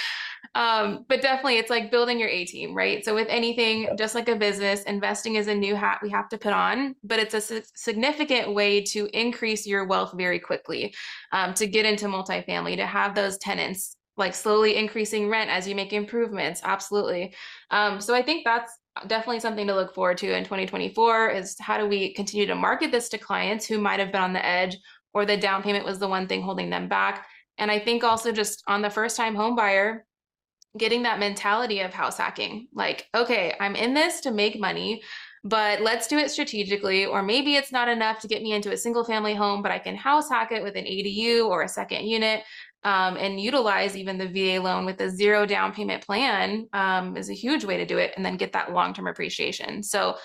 Um, 0.54 1.04
but 1.08 1.20
definitely 1.20 1.58
it's 1.58 1.70
like 1.70 1.90
building 1.90 2.18
your 2.20 2.28
A 2.28 2.44
team, 2.44 2.74
right? 2.74 3.04
So 3.04 3.14
with 3.14 3.26
anything, 3.28 3.88
just 3.98 4.14
like 4.14 4.28
a 4.28 4.36
business, 4.36 4.82
investing 4.84 5.34
is 5.34 5.48
a 5.48 5.54
new 5.54 5.74
hat 5.74 5.98
we 6.00 6.10
have 6.10 6.28
to 6.28 6.38
put 6.38 6.52
on, 6.52 6.94
but 7.02 7.18
it's 7.18 7.34
a 7.34 7.62
significant 7.74 8.54
way 8.54 8.80
to 8.82 9.08
increase 9.12 9.66
your 9.66 9.73
wealth 9.82 10.12
very 10.14 10.38
quickly, 10.38 10.94
um, 11.32 11.54
to 11.54 11.66
get 11.66 11.86
into 11.86 12.06
multifamily, 12.06 12.76
to 12.76 12.86
have 12.86 13.14
those 13.14 13.38
tenants 13.38 13.96
like 14.16 14.34
slowly 14.34 14.76
increasing 14.76 15.28
rent 15.28 15.50
as 15.50 15.66
you 15.66 15.74
make 15.74 15.92
improvements. 15.92 16.60
Absolutely. 16.62 17.34
Um, 17.70 18.00
so 18.00 18.14
I 18.14 18.22
think 18.22 18.44
that's 18.44 18.72
definitely 19.08 19.40
something 19.40 19.66
to 19.66 19.74
look 19.74 19.94
forward 19.94 20.18
to 20.18 20.36
in 20.36 20.44
2024 20.44 21.30
is 21.30 21.56
how 21.58 21.78
do 21.78 21.86
we 21.86 22.14
continue 22.14 22.46
to 22.46 22.54
market 22.54 22.92
this 22.92 23.08
to 23.08 23.18
clients 23.18 23.66
who 23.66 23.80
might 23.80 23.98
have 23.98 24.12
been 24.12 24.22
on 24.22 24.32
the 24.32 24.44
edge 24.44 24.76
or 25.12 25.26
the 25.26 25.36
down 25.36 25.62
payment 25.62 25.84
was 25.84 25.98
the 25.98 26.08
one 26.08 26.26
thing 26.28 26.42
holding 26.42 26.70
them 26.70 26.88
back. 26.88 27.26
And 27.58 27.70
I 27.70 27.78
think 27.78 28.04
also 28.04 28.32
just 28.32 28.62
on 28.68 28.82
the 28.82 28.90
first 28.90 29.16
time 29.16 29.34
home 29.34 29.56
buyer, 29.56 30.06
getting 30.76 31.04
that 31.04 31.20
mentality 31.20 31.80
of 31.80 31.94
house 31.94 32.18
hacking. 32.18 32.68
Like, 32.74 33.06
okay, 33.14 33.54
I'm 33.60 33.76
in 33.76 33.94
this 33.94 34.20
to 34.22 34.32
make 34.32 34.58
money, 34.58 35.02
but 35.44 35.82
let's 35.82 36.08
do 36.08 36.16
it 36.16 36.30
strategically. 36.30 37.04
Or 37.04 37.22
maybe 37.22 37.54
it's 37.54 37.70
not 37.70 37.88
enough 37.88 38.18
to 38.20 38.28
get 38.28 38.42
me 38.42 38.52
into 38.52 38.72
a 38.72 38.76
single 38.76 39.04
family 39.04 39.34
home, 39.34 39.62
but 39.62 39.70
I 39.70 39.78
can 39.78 39.94
house 39.94 40.28
hack 40.28 40.50
it 40.52 40.62
with 40.62 40.74
an 40.74 40.86
ADU 40.86 41.46
or 41.46 41.62
a 41.62 41.68
second 41.68 42.06
unit. 42.06 42.42
Um, 42.82 43.16
and 43.16 43.40
utilize 43.40 43.96
even 43.96 44.18
the 44.18 44.28
VA 44.28 44.62
loan 44.62 44.84
with 44.84 45.00
a 45.00 45.08
zero 45.08 45.46
down 45.46 45.72
payment 45.72 46.04
plan 46.04 46.68
um, 46.74 47.16
is 47.16 47.30
a 47.30 47.34
huge 47.34 47.64
way 47.64 47.78
to 47.78 47.86
do 47.86 47.96
it 47.96 48.12
and 48.16 48.24
then 48.24 48.36
get 48.36 48.52
that 48.52 48.72
long 48.72 48.92
term 48.92 49.06
appreciation. 49.06 49.82
So, 49.82 50.16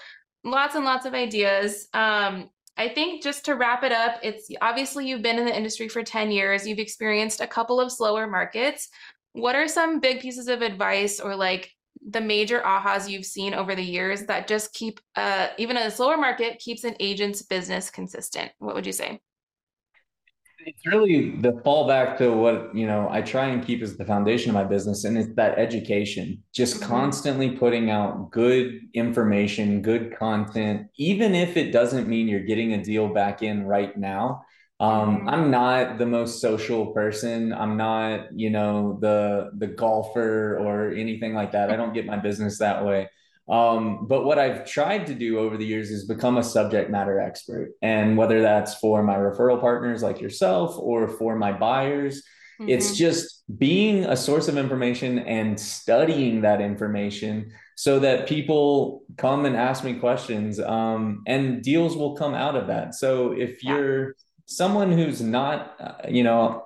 lots 0.43 0.75
and 0.75 0.83
lots 0.83 1.05
of 1.05 1.13
ideas. 1.13 1.87
Um, 1.93 2.49
I 2.75 2.89
think 2.89 3.23
just 3.23 3.45
to 3.45 3.55
wrap 3.55 3.83
it 3.83 3.93
up, 3.93 4.19
it's 4.23 4.49
obviously 4.61 5.07
you've 5.07 5.21
been 5.21 5.39
in 5.39 5.45
the 5.45 5.55
industry 5.55 5.87
for 5.87 6.03
10 6.03 6.31
years, 6.31 6.67
you've 6.67 6.79
experienced 6.79 7.39
a 7.39 7.47
couple 7.47 7.79
of 7.79 7.91
slower 7.91 8.27
markets. 8.27 8.89
What 9.33 9.55
are 9.55 9.67
some 9.67 9.99
big 9.99 10.19
pieces 10.21 10.47
of 10.47 10.61
advice 10.61 11.19
or 11.19 11.35
like 11.35 11.71
the 12.11 12.21
major 12.21 12.61
ahas 12.61 13.09
you've 13.09 13.25
seen 13.25 13.53
over 13.53 13.75
the 13.75 13.83
years 13.83 14.23
that 14.23 14.47
just 14.47 14.73
keep 14.73 14.99
uh 15.15 15.47
even 15.57 15.77
a 15.77 15.91
slower 15.91 16.17
market 16.17 16.59
keeps 16.59 16.83
an 16.83 16.95
agent's 16.99 17.41
business 17.41 17.89
consistent? 17.89 18.51
What 18.59 18.75
would 18.75 18.85
you 18.85 18.93
say? 18.93 19.19
It's 20.65 20.85
really 20.85 21.37
the 21.37 21.53
fallback 21.65 22.17
to 22.17 22.31
what 22.31 22.75
you 22.75 22.85
know 22.85 23.07
I 23.09 23.21
try 23.21 23.47
and 23.47 23.65
keep 23.65 23.81
as 23.81 23.95
the 23.95 24.05
foundation 24.05 24.49
of 24.49 24.55
my 24.55 24.65
business, 24.65 25.05
and 25.05 25.17
it's 25.17 25.33
that 25.35 25.57
education. 25.57 26.43
Just 26.53 26.75
mm-hmm. 26.75 26.89
constantly 26.89 27.51
putting 27.51 27.89
out 27.89 28.31
good 28.31 28.81
information, 28.93 29.81
good 29.81 30.15
content, 30.17 30.87
even 30.97 31.33
if 31.33 31.55
it 31.55 31.71
doesn't 31.71 32.07
mean 32.07 32.27
you're 32.27 32.41
getting 32.41 32.73
a 32.73 32.83
deal 32.83 33.07
back 33.07 33.41
in 33.41 33.65
right 33.65 33.97
now 33.97 34.43
um, 34.79 35.17
mm-hmm. 35.17 35.29
I'm 35.29 35.51
not 35.51 35.97
the 35.97 36.05
most 36.05 36.39
social 36.39 36.87
person. 36.87 37.51
I'm 37.51 37.75
not, 37.75 38.37
you 38.37 38.49
know, 38.49 38.97
the 39.01 39.51
the 39.57 39.67
golfer 39.67 40.57
or 40.57 40.91
anything 40.93 41.33
like 41.33 41.51
that. 41.51 41.69
I 41.69 41.75
don't 41.75 41.93
get 41.93 42.05
my 42.05 42.17
business 42.17 42.59
that 42.59 42.85
way. 42.85 43.09
Um, 43.49 44.05
but 44.07 44.25
what 44.25 44.37
I've 44.37 44.65
tried 44.65 45.07
to 45.07 45.15
do 45.15 45.39
over 45.39 45.57
the 45.57 45.65
years 45.65 45.89
is 45.89 46.05
become 46.05 46.37
a 46.37 46.43
subject 46.43 46.91
matter 46.91 47.19
expert. 47.19 47.71
And 47.81 48.15
whether 48.15 48.41
that's 48.41 48.75
for 48.75 49.01
my 49.01 49.15
referral 49.15 49.59
partners 49.59 50.03
like 50.03 50.21
yourself 50.21 50.77
or 50.77 51.07
for 51.07 51.35
my 51.35 51.51
buyers, 51.51 52.21
mm-hmm. 52.61 52.69
it's 52.69 52.95
just 52.95 53.43
being 53.57 54.05
a 54.05 54.15
source 54.15 54.47
of 54.49 54.57
information 54.57 55.19
and 55.19 55.59
studying 55.59 56.41
that 56.41 56.61
information 56.61 57.51
so 57.75 57.97
that 57.99 58.27
people 58.27 59.01
come 59.17 59.45
and 59.45 59.55
ask 59.55 59.83
me 59.83 59.95
questions 59.95 60.59
um, 60.59 61.23
and 61.25 61.63
deals 61.63 61.97
will 61.97 62.15
come 62.15 62.35
out 62.35 62.55
of 62.55 62.67
that. 62.67 62.93
So 62.93 63.31
if 63.31 63.63
yeah. 63.63 63.75
you're 63.75 64.15
someone 64.49 64.91
who's 64.91 65.21
not, 65.21 65.75
uh, 65.79 66.09
you 66.09 66.23
know, 66.23 66.63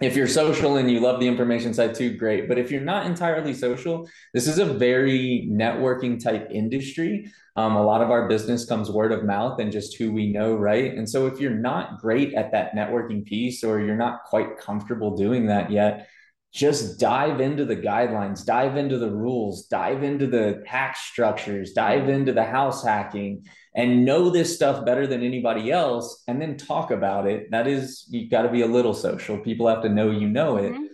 if 0.00 0.14
you're 0.14 0.28
social 0.28 0.76
and 0.76 0.88
you 0.88 1.00
love 1.00 1.18
the 1.18 1.26
information 1.26 1.74
side 1.74 1.94
too, 1.94 2.16
great. 2.16 2.46
But 2.46 2.58
if 2.58 2.70
you're 2.70 2.80
not 2.80 3.06
entirely 3.06 3.52
social, 3.54 4.08
this 4.32 4.46
is 4.46 4.58
a 4.58 4.64
very 4.64 5.48
networking 5.50 6.22
type 6.22 6.48
industry. 6.52 7.32
Um, 7.56 7.74
a 7.74 7.82
lot 7.82 8.02
of 8.02 8.10
our 8.12 8.28
business 8.28 8.64
comes 8.64 8.88
word 8.88 9.10
of 9.10 9.24
mouth 9.24 9.58
and 9.58 9.72
just 9.72 9.96
who 9.96 10.12
we 10.12 10.30
know, 10.30 10.54
right? 10.54 10.94
And 10.94 11.08
so 11.08 11.26
if 11.26 11.40
you're 11.40 11.50
not 11.50 11.98
great 11.98 12.34
at 12.34 12.52
that 12.52 12.74
networking 12.76 13.24
piece 13.24 13.64
or 13.64 13.80
you're 13.80 13.96
not 13.96 14.24
quite 14.24 14.56
comfortable 14.58 15.16
doing 15.16 15.46
that 15.46 15.72
yet, 15.72 16.08
just 16.52 16.98
dive 16.98 17.40
into 17.40 17.64
the 17.64 17.76
guidelines, 17.76 18.44
dive 18.44 18.76
into 18.76 18.98
the 18.98 19.10
rules, 19.10 19.66
dive 19.66 20.02
into 20.02 20.26
the 20.26 20.62
tax 20.66 21.00
structures, 21.00 21.72
dive 21.72 22.08
into 22.08 22.32
the 22.32 22.44
house 22.44 22.82
hacking, 22.82 23.44
and 23.74 24.04
know 24.04 24.30
this 24.30 24.54
stuff 24.54 24.84
better 24.84 25.06
than 25.06 25.22
anybody 25.22 25.70
else, 25.70 26.24
and 26.26 26.40
then 26.40 26.56
talk 26.56 26.90
about 26.90 27.26
it. 27.26 27.50
That 27.50 27.66
is, 27.66 28.06
you 28.08 28.28
got 28.28 28.42
to 28.42 28.50
be 28.50 28.62
a 28.62 28.66
little 28.66 28.94
social. 28.94 29.38
People 29.38 29.68
have 29.68 29.82
to 29.82 29.88
know 29.88 30.10
you 30.10 30.28
know 30.28 30.56
it. 30.56 30.72
Mm-hmm. 30.72 30.84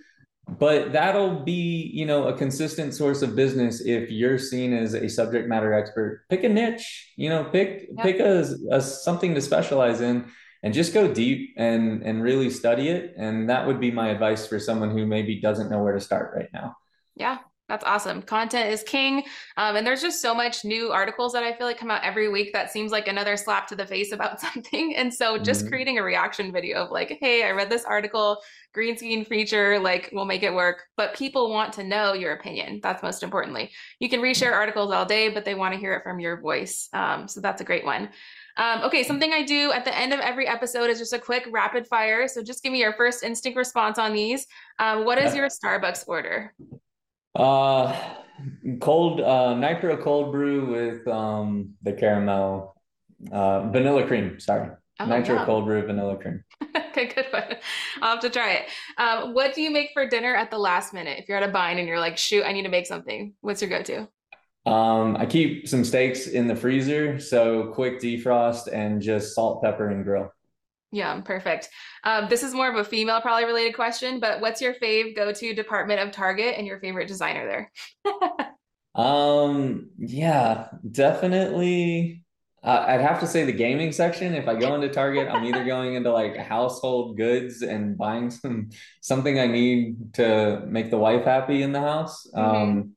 But 0.46 0.92
that'll 0.92 1.42
be, 1.42 1.90
you 1.94 2.04
know, 2.04 2.28
a 2.28 2.36
consistent 2.36 2.92
source 2.92 3.22
of 3.22 3.34
business 3.34 3.80
if 3.80 4.10
you're 4.10 4.38
seen 4.38 4.74
as 4.74 4.92
a 4.92 5.08
subject 5.08 5.48
matter 5.48 5.72
expert. 5.72 6.26
Pick 6.28 6.44
a 6.44 6.48
niche, 6.50 7.12
you 7.16 7.30
know, 7.30 7.44
pick 7.44 7.88
yep. 7.96 8.04
pick 8.04 8.20
a, 8.20 8.44
a 8.70 8.80
something 8.82 9.34
to 9.34 9.40
specialize 9.40 10.02
in 10.02 10.26
and 10.64 10.74
just 10.74 10.92
go 10.92 11.06
deep 11.06 11.54
and 11.56 12.02
and 12.02 12.22
really 12.22 12.50
study 12.50 12.88
it 12.88 13.14
and 13.16 13.48
that 13.48 13.64
would 13.64 13.78
be 13.78 13.92
my 13.92 14.08
advice 14.08 14.46
for 14.46 14.58
someone 14.58 14.90
who 14.90 15.06
maybe 15.06 15.40
doesn't 15.40 15.70
know 15.70 15.82
where 15.82 15.92
to 15.92 16.00
start 16.00 16.32
right 16.34 16.48
now 16.52 16.74
yeah 17.14 17.38
that's 17.68 17.84
awesome. 17.84 18.20
Content 18.20 18.70
is 18.70 18.82
king. 18.82 19.24
Um, 19.56 19.76
and 19.76 19.86
there's 19.86 20.02
just 20.02 20.20
so 20.20 20.34
much 20.34 20.66
new 20.66 20.90
articles 20.92 21.32
that 21.32 21.42
I 21.42 21.54
feel 21.54 21.66
like 21.66 21.78
come 21.78 21.90
out 21.90 22.04
every 22.04 22.28
week 22.28 22.52
that 22.52 22.70
seems 22.70 22.92
like 22.92 23.08
another 23.08 23.38
slap 23.38 23.66
to 23.68 23.76
the 23.76 23.86
face 23.86 24.12
about 24.12 24.38
something. 24.40 24.94
And 24.94 25.12
so 25.12 25.38
just 25.38 25.62
mm-hmm. 25.62 25.68
creating 25.70 25.98
a 25.98 26.02
reaction 26.02 26.52
video 26.52 26.84
of 26.84 26.90
like, 26.90 27.16
hey, 27.20 27.42
I 27.42 27.52
read 27.52 27.70
this 27.70 27.86
article, 27.86 28.38
green 28.74 28.98
screen 28.98 29.24
feature, 29.24 29.78
like 29.78 30.10
we'll 30.12 30.26
make 30.26 30.42
it 30.42 30.52
work. 30.52 30.84
But 30.98 31.14
people 31.14 31.50
want 31.50 31.72
to 31.74 31.84
know 31.84 32.12
your 32.12 32.34
opinion. 32.34 32.80
That's 32.82 33.02
most 33.02 33.22
importantly. 33.22 33.70
You 33.98 34.10
can 34.10 34.20
reshare 34.20 34.52
articles 34.52 34.92
all 34.92 35.06
day, 35.06 35.30
but 35.30 35.46
they 35.46 35.54
want 35.54 35.72
to 35.72 35.80
hear 35.80 35.94
it 35.94 36.02
from 36.02 36.20
your 36.20 36.42
voice. 36.42 36.90
Um, 36.92 37.28
so 37.28 37.40
that's 37.40 37.62
a 37.62 37.64
great 37.64 37.86
one. 37.86 38.10
Um, 38.56 38.82
okay, 38.82 39.02
something 39.02 39.32
I 39.32 39.42
do 39.42 39.72
at 39.72 39.84
the 39.84 39.96
end 39.96 40.12
of 40.12 40.20
every 40.20 40.46
episode 40.46 40.90
is 40.90 40.98
just 40.98 41.12
a 41.12 41.18
quick 41.18 41.46
rapid 41.50 41.86
fire. 41.86 42.28
So 42.28 42.42
just 42.42 42.62
give 42.62 42.72
me 42.72 42.80
your 42.80 42.92
first 42.94 43.22
instinct 43.22 43.56
response 43.56 43.98
on 43.98 44.12
these. 44.12 44.46
Um, 44.78 45.04
what 45.04 45.18
is 45.18 45.34
your 45.34 45.48
Starbucks 45.48 46.04
order? 46.06 46.54
Uh, 47.34 47.98
cold 48.80 49.20
uh, 49.20 49.54
nitro 49.54 49.96
cold 49.96 50.32
brew 50.32 50.66
with 50.66 51.06
um 51.08 51.74
the 51.82 51.92
caramel 51.92 52.80
uh 53.32 53.68
vanilla 53.70 54.06
cream. 54.06 54.38
Sorry, 54.38 54.70
oh, 55.00 55.04
nitro 55.04 55.44
cold 55.44 55.64
brew 55.64 55.84
vanilla 55.84 56.16
cream. 56.16 56.44
okay, 56.76 57.06
good 57.06 57.26
one. 57.32 57.56
I'll 58.02 58.12
have 58.12 58.20
to 58.20 58.30
try 58.30 58.52
it. 58.52 58.68
Um, 58.98 59.34
what 59.34 59.54
do 59.54 59.62
you 59.62 59.70
make 59.70 59.90
for 59.92 60.08
dinner 60.08 60.34
at 60.34 60.50
the 60.50 60.58
last 60.58 60.94
minute? 60.94 61.18
If 61.18 61.28
you're 61.28 61.38
at 61.38 61.48
a 61.48 61.52
bind 61.52 61.78
and 61.78 61.88
you're 61.88 62.00
like, 62.00 62.16
shoot, 62.16 62.44
I 62.44 62.52
need 62.52 62.62
to 62.62 62.68
make 62.68 62.86
something. 62.86 63.34
What's 63.40 63.60
your 63.62 63.70
go-to? 63.70 64.08
Um, 64.66 65.16
I 65.16 65.26
keep 65.26 65.68
some 65.68 65.84
steaks 65.84 66.26
in 66.26 66.46
the 66.46 66.56
freezer, 66.56 67.18
so 67.20 67.72
quick 67.74 68.00
defrost 68.00 68.72
and 68.72 69.02
just 69.02 69.34
salt, 69.34 69.62
pepper, 69.62 69.88
and 69.88 70.04
grill. 70.04 70.32
Yeah, 70.90 71.20
perfect. 71.20 71.68
Um, 72.04 72.28
this 72.28 72.42
is 72.42 72.54
more 72.54 72.70
of 72.70 72.76
a 72.76 72.84
female 72.84 73.20
probably 73.20 73.44
related 73.44 73.74
question, 73.74 74.20
but 74.20 74.40
what's 74.40 74.62
your 74.62 74.74
fave 74.74 75.16
go-to 75.16 75.52
department 75.52 76.00
of 76.00 76.12
Target 76.12 76.54
and 76.56 76.66
your 76.66 76.78
favorite 76.78 77.08
designer 77.08 77.68
there? 78.04 78.54
um, 78.94 79.90
yeah, 79.98 80.68
definitely. 80.88 82.22
Uh, 82.62 82.84
I'd 82.88 83.02
have 83.02 83.20
to 83.20 83.26
say 83.26 83.44
the 83.44 83.52
gaming 83.52 83.92
section. 83.92 84.34
If 84.34 84.48
I 84.48 84.54
go 84.54 84.74
into 84.74 84.88
Target, 84.88 85.28
I'm 85.28 85.44
either 85.44 85.64
going 85.64 85.96
into 85.96 86.10
like 86.10 86.36
household 86.36 87.18
goods 87.18 87.60
and 87.60 87.98
buying 87.98 88.30
some 88.30 88.70
something 89.02 89.38
I 89.38 89.46
need 89.46 90.14
to 90.14 90.62
make 90.66 90.90
the 90.90 90.96
wife 90.96 91.24
happy 91.24 91.62
in 91.62 91.72
the 91.72 91.80
house. 91.80 92.26
Mm-hmm. 92.34 92.56
Um, 92.56 92.96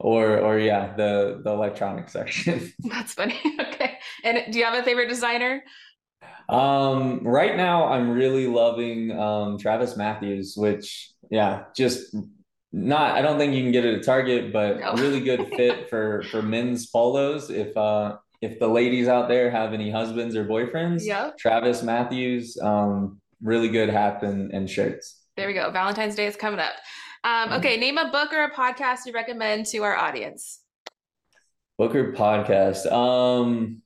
or 0.00 0.38
or 0.38 0.58
yeah, 0.58 0.94
the 0.96 1.40
the 1.42 1.50
electronic 1.50 2.08
section. 2.08 2.72
That's 2.80 3.14
funny. 3.14 3.40
okay. 3.60 3.98
And 4.24 4.52
do 4.52 4.58
you 4.58 4.64
have 4.64 4.74
a 4.74 4.82
favorite 4.82 5.08
designer? 5.08 5.62
Um, 6.48 7.20
right 7.26 7.56
now 7.56 7.88
I'm 7.88 8.10
really 8.10 8.46
loving 8.46 9.18
um 9.18 9.58
Travis 9.58 9.96
Matthews, 9.96 10.54
which 10.56 11.12
yeah, 11.30 11.64
just 11.76 12.14
not 12.72 13.16
I 13.16 13.22
don't 13.22 13.38
think 13.38 13.54
you 13.54 13.62
can 13.62 13.72
get 13.72 13.84
it 13.84 13.98
at 13.98 14.04
Target, 14.04 14.52
but 14.52 14.78
no. 14.78 14.94
really 14.94 15.20
good 15.20 15.48
fit 15.56 15.90
for 15.90 16.22
for 16.30 16.42
men's 16.42 16.86
polos. 16.86 17.50
If 17.50 17.76
uh 17.76 18.16
if 18.40 18.58
the 18.60 18.68
ladies 18.68 19.08
out 19.08 19.28
there 19.28 19.50
have 19.50 19.72
any 19.72 19.90
husbands 19.90 20.36
or 20.36 20.44
boyfriends, 20.44 21.04
yeah. 21.04 21.32
TravisMathew, 21.44 22.62
um, 22.62 23.20
really 23.42 23.68
good 23.68 23.88
hat 23.88 24.22
and, 24.22 24.52
and 24.52 24.70
shirts. 24.70 25.22
There 25.36 25.46
we 25.46 25.54
go. 25.54 25.70
Valentine's 25.70 26.14
Day 26.14 26.26
is 26.26 26.36
coming 26.36 26.60
up. 26.60 26.74
Um, 27.24 27.52
okay, 27.52 27.76
name 27.76 27.98
a 27.98 28.10
book 28.10 28.32
or 28.32 28.44
a 28.44 28.50
podcast 28.50 29.06
you 29.06 29.12
recommend 29.12 29.66
to 29.66 29.78
our 29.78 29.96
audience. 29.96 30.60
Book 31.76 31.94
or 31.94 32.12
podcast. 32.12 32.90
Um, 32.90 33.82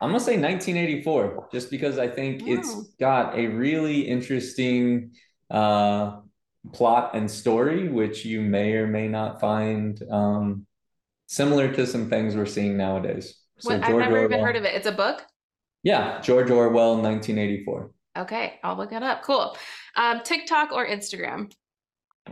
I'm 0.00 0.10
gonna 0.10 0.20
say 0.20 0.38
1984, 0.38 1.48
just 1.52 1.70
because 1.70 1.98
I 1.98 2.08
think 2.08 2.42
wow. 2.42 2.54
it's 2.54 2.74
got 3.00 3.36
a 3.36 3.46
really 3.48 4.02
interesting 4.02 5.12
uh, 5.50 6.20
plot 6.72 7.10
and 7.14 7.30
story, 7.30 7.88
which 7.88 8.24
you 8.24 8.40
may 8.40 8.74
or 8.74 8.86
may 8.86 9.08
not 9.08 9.40
find 9.40 10.00
um, 10.10 10.66
similar 11.26 11.72
to 11.74 11.86
some 11.86 12.08
things 12.08 12.36
we're 12.36 12.46
seeing 12.46 12.76
nowadays. 12.76 13.38
So 13.58 13.70
what, 13.70 13.82
I've 13.82 13.96
never 13.96 14.20
Orwell, 14.20 14.24
even 14.24 14.40
heard 14.40 14.56
of 14.56 14.64
it. 14.64 14.74
It's 14.74 14.86
a 14.86 14.92
book. 14.92 15.22
Yeah, 15.82 16.20
George 16.20 16.50
Orwell, 16.50 16.96
1984. 16.96 17.90
Okay, 18.18 18.58
I'll 18.62 18.76
look 18.76 18.92
it 18.92 19.02
up. 19.02 19.22
Cool. 19.22 19.56
Um, 19.96 20.20
TikTok 20.24 20.72
or 20.72 20.86
Instagram? 20.86 21.52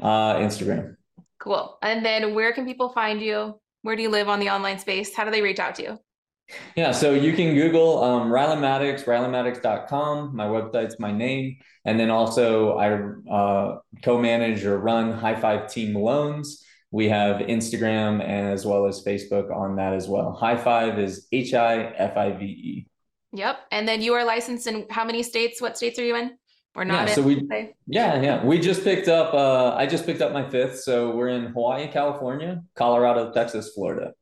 Uh, 0.03 0.37
Instagram. 0.37 0.97
Cool. 1.39 1.79
And 1.83 2.05
then 2.05 2.35
where 2.35 2.53
can 2.53 2.65
people 2.65 2.91
find 2.91 3.21
you? 3.21 3.61
Where 3.83 3.97
do 3.97 4.03
you 4.03 4.09
live 4.09 4.29
on 4.29 4.41
the 4.41 4.51
online 4.51 4.79
space? 4.79 5.15
How 5.15 5.25
do 5.25 5.31
they 5.31 5.43
reach 5.43 5.59
out 5.59 5.75
to 5.77 5.83
you? 5.83 5.99
Yeah, 6.77 6.93
so 6.93 7.13
you 7.13 7.33
can 7.33 7.55
Google 7.55 8.03
um, 8.03 8.31
Rylan 8.31 8.61
Maddox, 8.61 9.03
rylanmaddox.com. 9.03 10.35
My 10.35 10.47
website's 10.47 10.99
my 10.99 11.11
name. 11.11 11.57
And 11.85 11.99
then 11.99 12.11
also 12.11 12.77
I 12.77 13.33
uh, 13.33 13.79
co-manage 14.03 14.65
or 14.65 14.79
run 14.79 15.13
High 15.13 15.35
Five 15.37 15.71
Team 15.71 15.95
Loans. 15.95 16.65
We 16.91 17.09
have 17.09 17.43
Instagram 17.43 18.23
as 18.25 18.65
well 18.65 18.87
as 18.87 19.05
Facebook 19.05 19.55
on 19.55 19.77
that 19.77 19.93
as 19.93 20.09
well. 20.09 20.33
High 20.33 20.57
Five 20.57 20.99
is 20.99 21.27
H 21.33 21.55
I 21.55 21.85
F 21.85 22.17
I 22.17 22.33
V 22.33 22.45
E. 22.45 22.87
Yep. 23.33 23.59
And 23.71 23.87
then 23.87 24.01
you 24.01 24.15
are 24.15 24.25
licensed 24.25 24.67
in 24.67 24.87
how 24.89 25.05
many 25.05 25.23
states? 25.23 25.61
What 25.61 25.77
states 25.77 25.99
are 25.99 26.05
you 26.05 26.17
in? 26.17 26.39
Or 26.77 26.85
not? 26.85 27.09
Yeah, 27.09 27.15
so 27.15 27.23
we 27.23 27.49
yeah, 27.87 28.21
yeah. 28.21 28.45
We 28.45 28.61
just 28.61 28.85
picked 28.85 29.09
up 29.09 29.33
uh 29.33 29.75
I 29.75 29.87
just 29.87 30.05
picked 30.05 30.21
up 30.21 30.33
my 30.33 30.49
fifth. 30.49 30.81
So 30.81 31.17
we're 31.17 31.29
in 31.29 31.47
Hawaii, 31.47 31.89
California, 31.89 32.63
Colorado, 32.75 33.33
Texas, 33.33 33.73
Florida. 33.75 34.13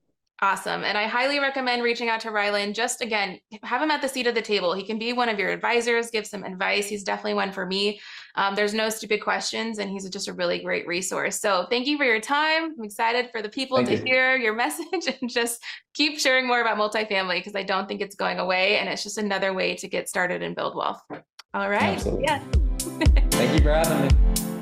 Awesome. 0.41 0.85
And 0.85 0.99
I 0.99 1.07
highly 1.07 1.39
recommend 1.39 1.83
reaching 1.83 2.09
out 2.09 2.21
to 2.21 2.29
Rylan. 2.29 2.75
Just 2.75 3.01
again, 3.01 3.39
have 3.63 3.81
him 3.81 3.91
at 3.91 4.03
the 4.03 4.09
seat 4.09 4.27
of 4.27 4.35
the 4.35 4.43
table. 4.43 4.75
He 4.75 4.85
can 4.85 4.99
be 4.99 5.13
one 5.13 5.29
of 5.29 5.39
your 5.39 5.51
advisors, 5.51 6.11
give 6.11 6.27
some 6.27 6.45
advice. 6.45 6.87
He's 6.87 7.03
definitely 7.03 7.35
one 7.35 7.51
for 7.51 7.65
me. 7.65 8.01
Um, 8.35 8.55
there's 8.55 8.75
no 8.75 8.89
stupid 8.89 9.23
questions, 9.23 9.79
and 9.79 9.89
he's 9.89 10.09
just 10.11 10.29
a 10.29 10.33
really 10.33 10.59
great 10.59 10.87
resource. 10.87 11.41
So 11.41 11.67
thank 11.71 11.87
you 11.87 11.97
for 11.97 12.05
your 12.05 12.21
time. 12.21 12.75
I'm 12.77 12.85
excited 12.85 13.31
for 13.31 13.43
the 13.43 13.49
people 13.49 13.79
thank 13.79 13.89
to 13.89 13.97
you. 13.97 14.03
hear 14.05 14.37
your 14.37 14.55
message 14.65 15.09
and 15.21 15.31
just 15.31 15.63
keep 15.95 16.19
sharing 16.19 16.47
more 16.47 16.61
about 16.61 16.79
multifamily 16.79 17.37
because 17.37 17.55
I 17.55 17.63
don't 17.63 17.89
think 17.89 18.01
it's 18.01 18.17
going 18.17 18.39
away. 18.39 18.79
And 18.79 18.89
it's 18.89 19.03
just 19.03 19.19
another 19.19 19.55
way 19.55 19.77
to 19.77 19.89
get 19.89 20.09
started 20.09 20.43
and 20.43 20.55
build 20.55 20.77
wealth. 20.77 21.01
All 21.55 21.71
right. 21.71 21.95
Absolutely. 21.95 22.25
Yeah. 22.25 22.43
thank 23.31 23.53
you 23.53 23.63
for 23.63 23.73
having 23.73 24.09
me. 24.09 24.54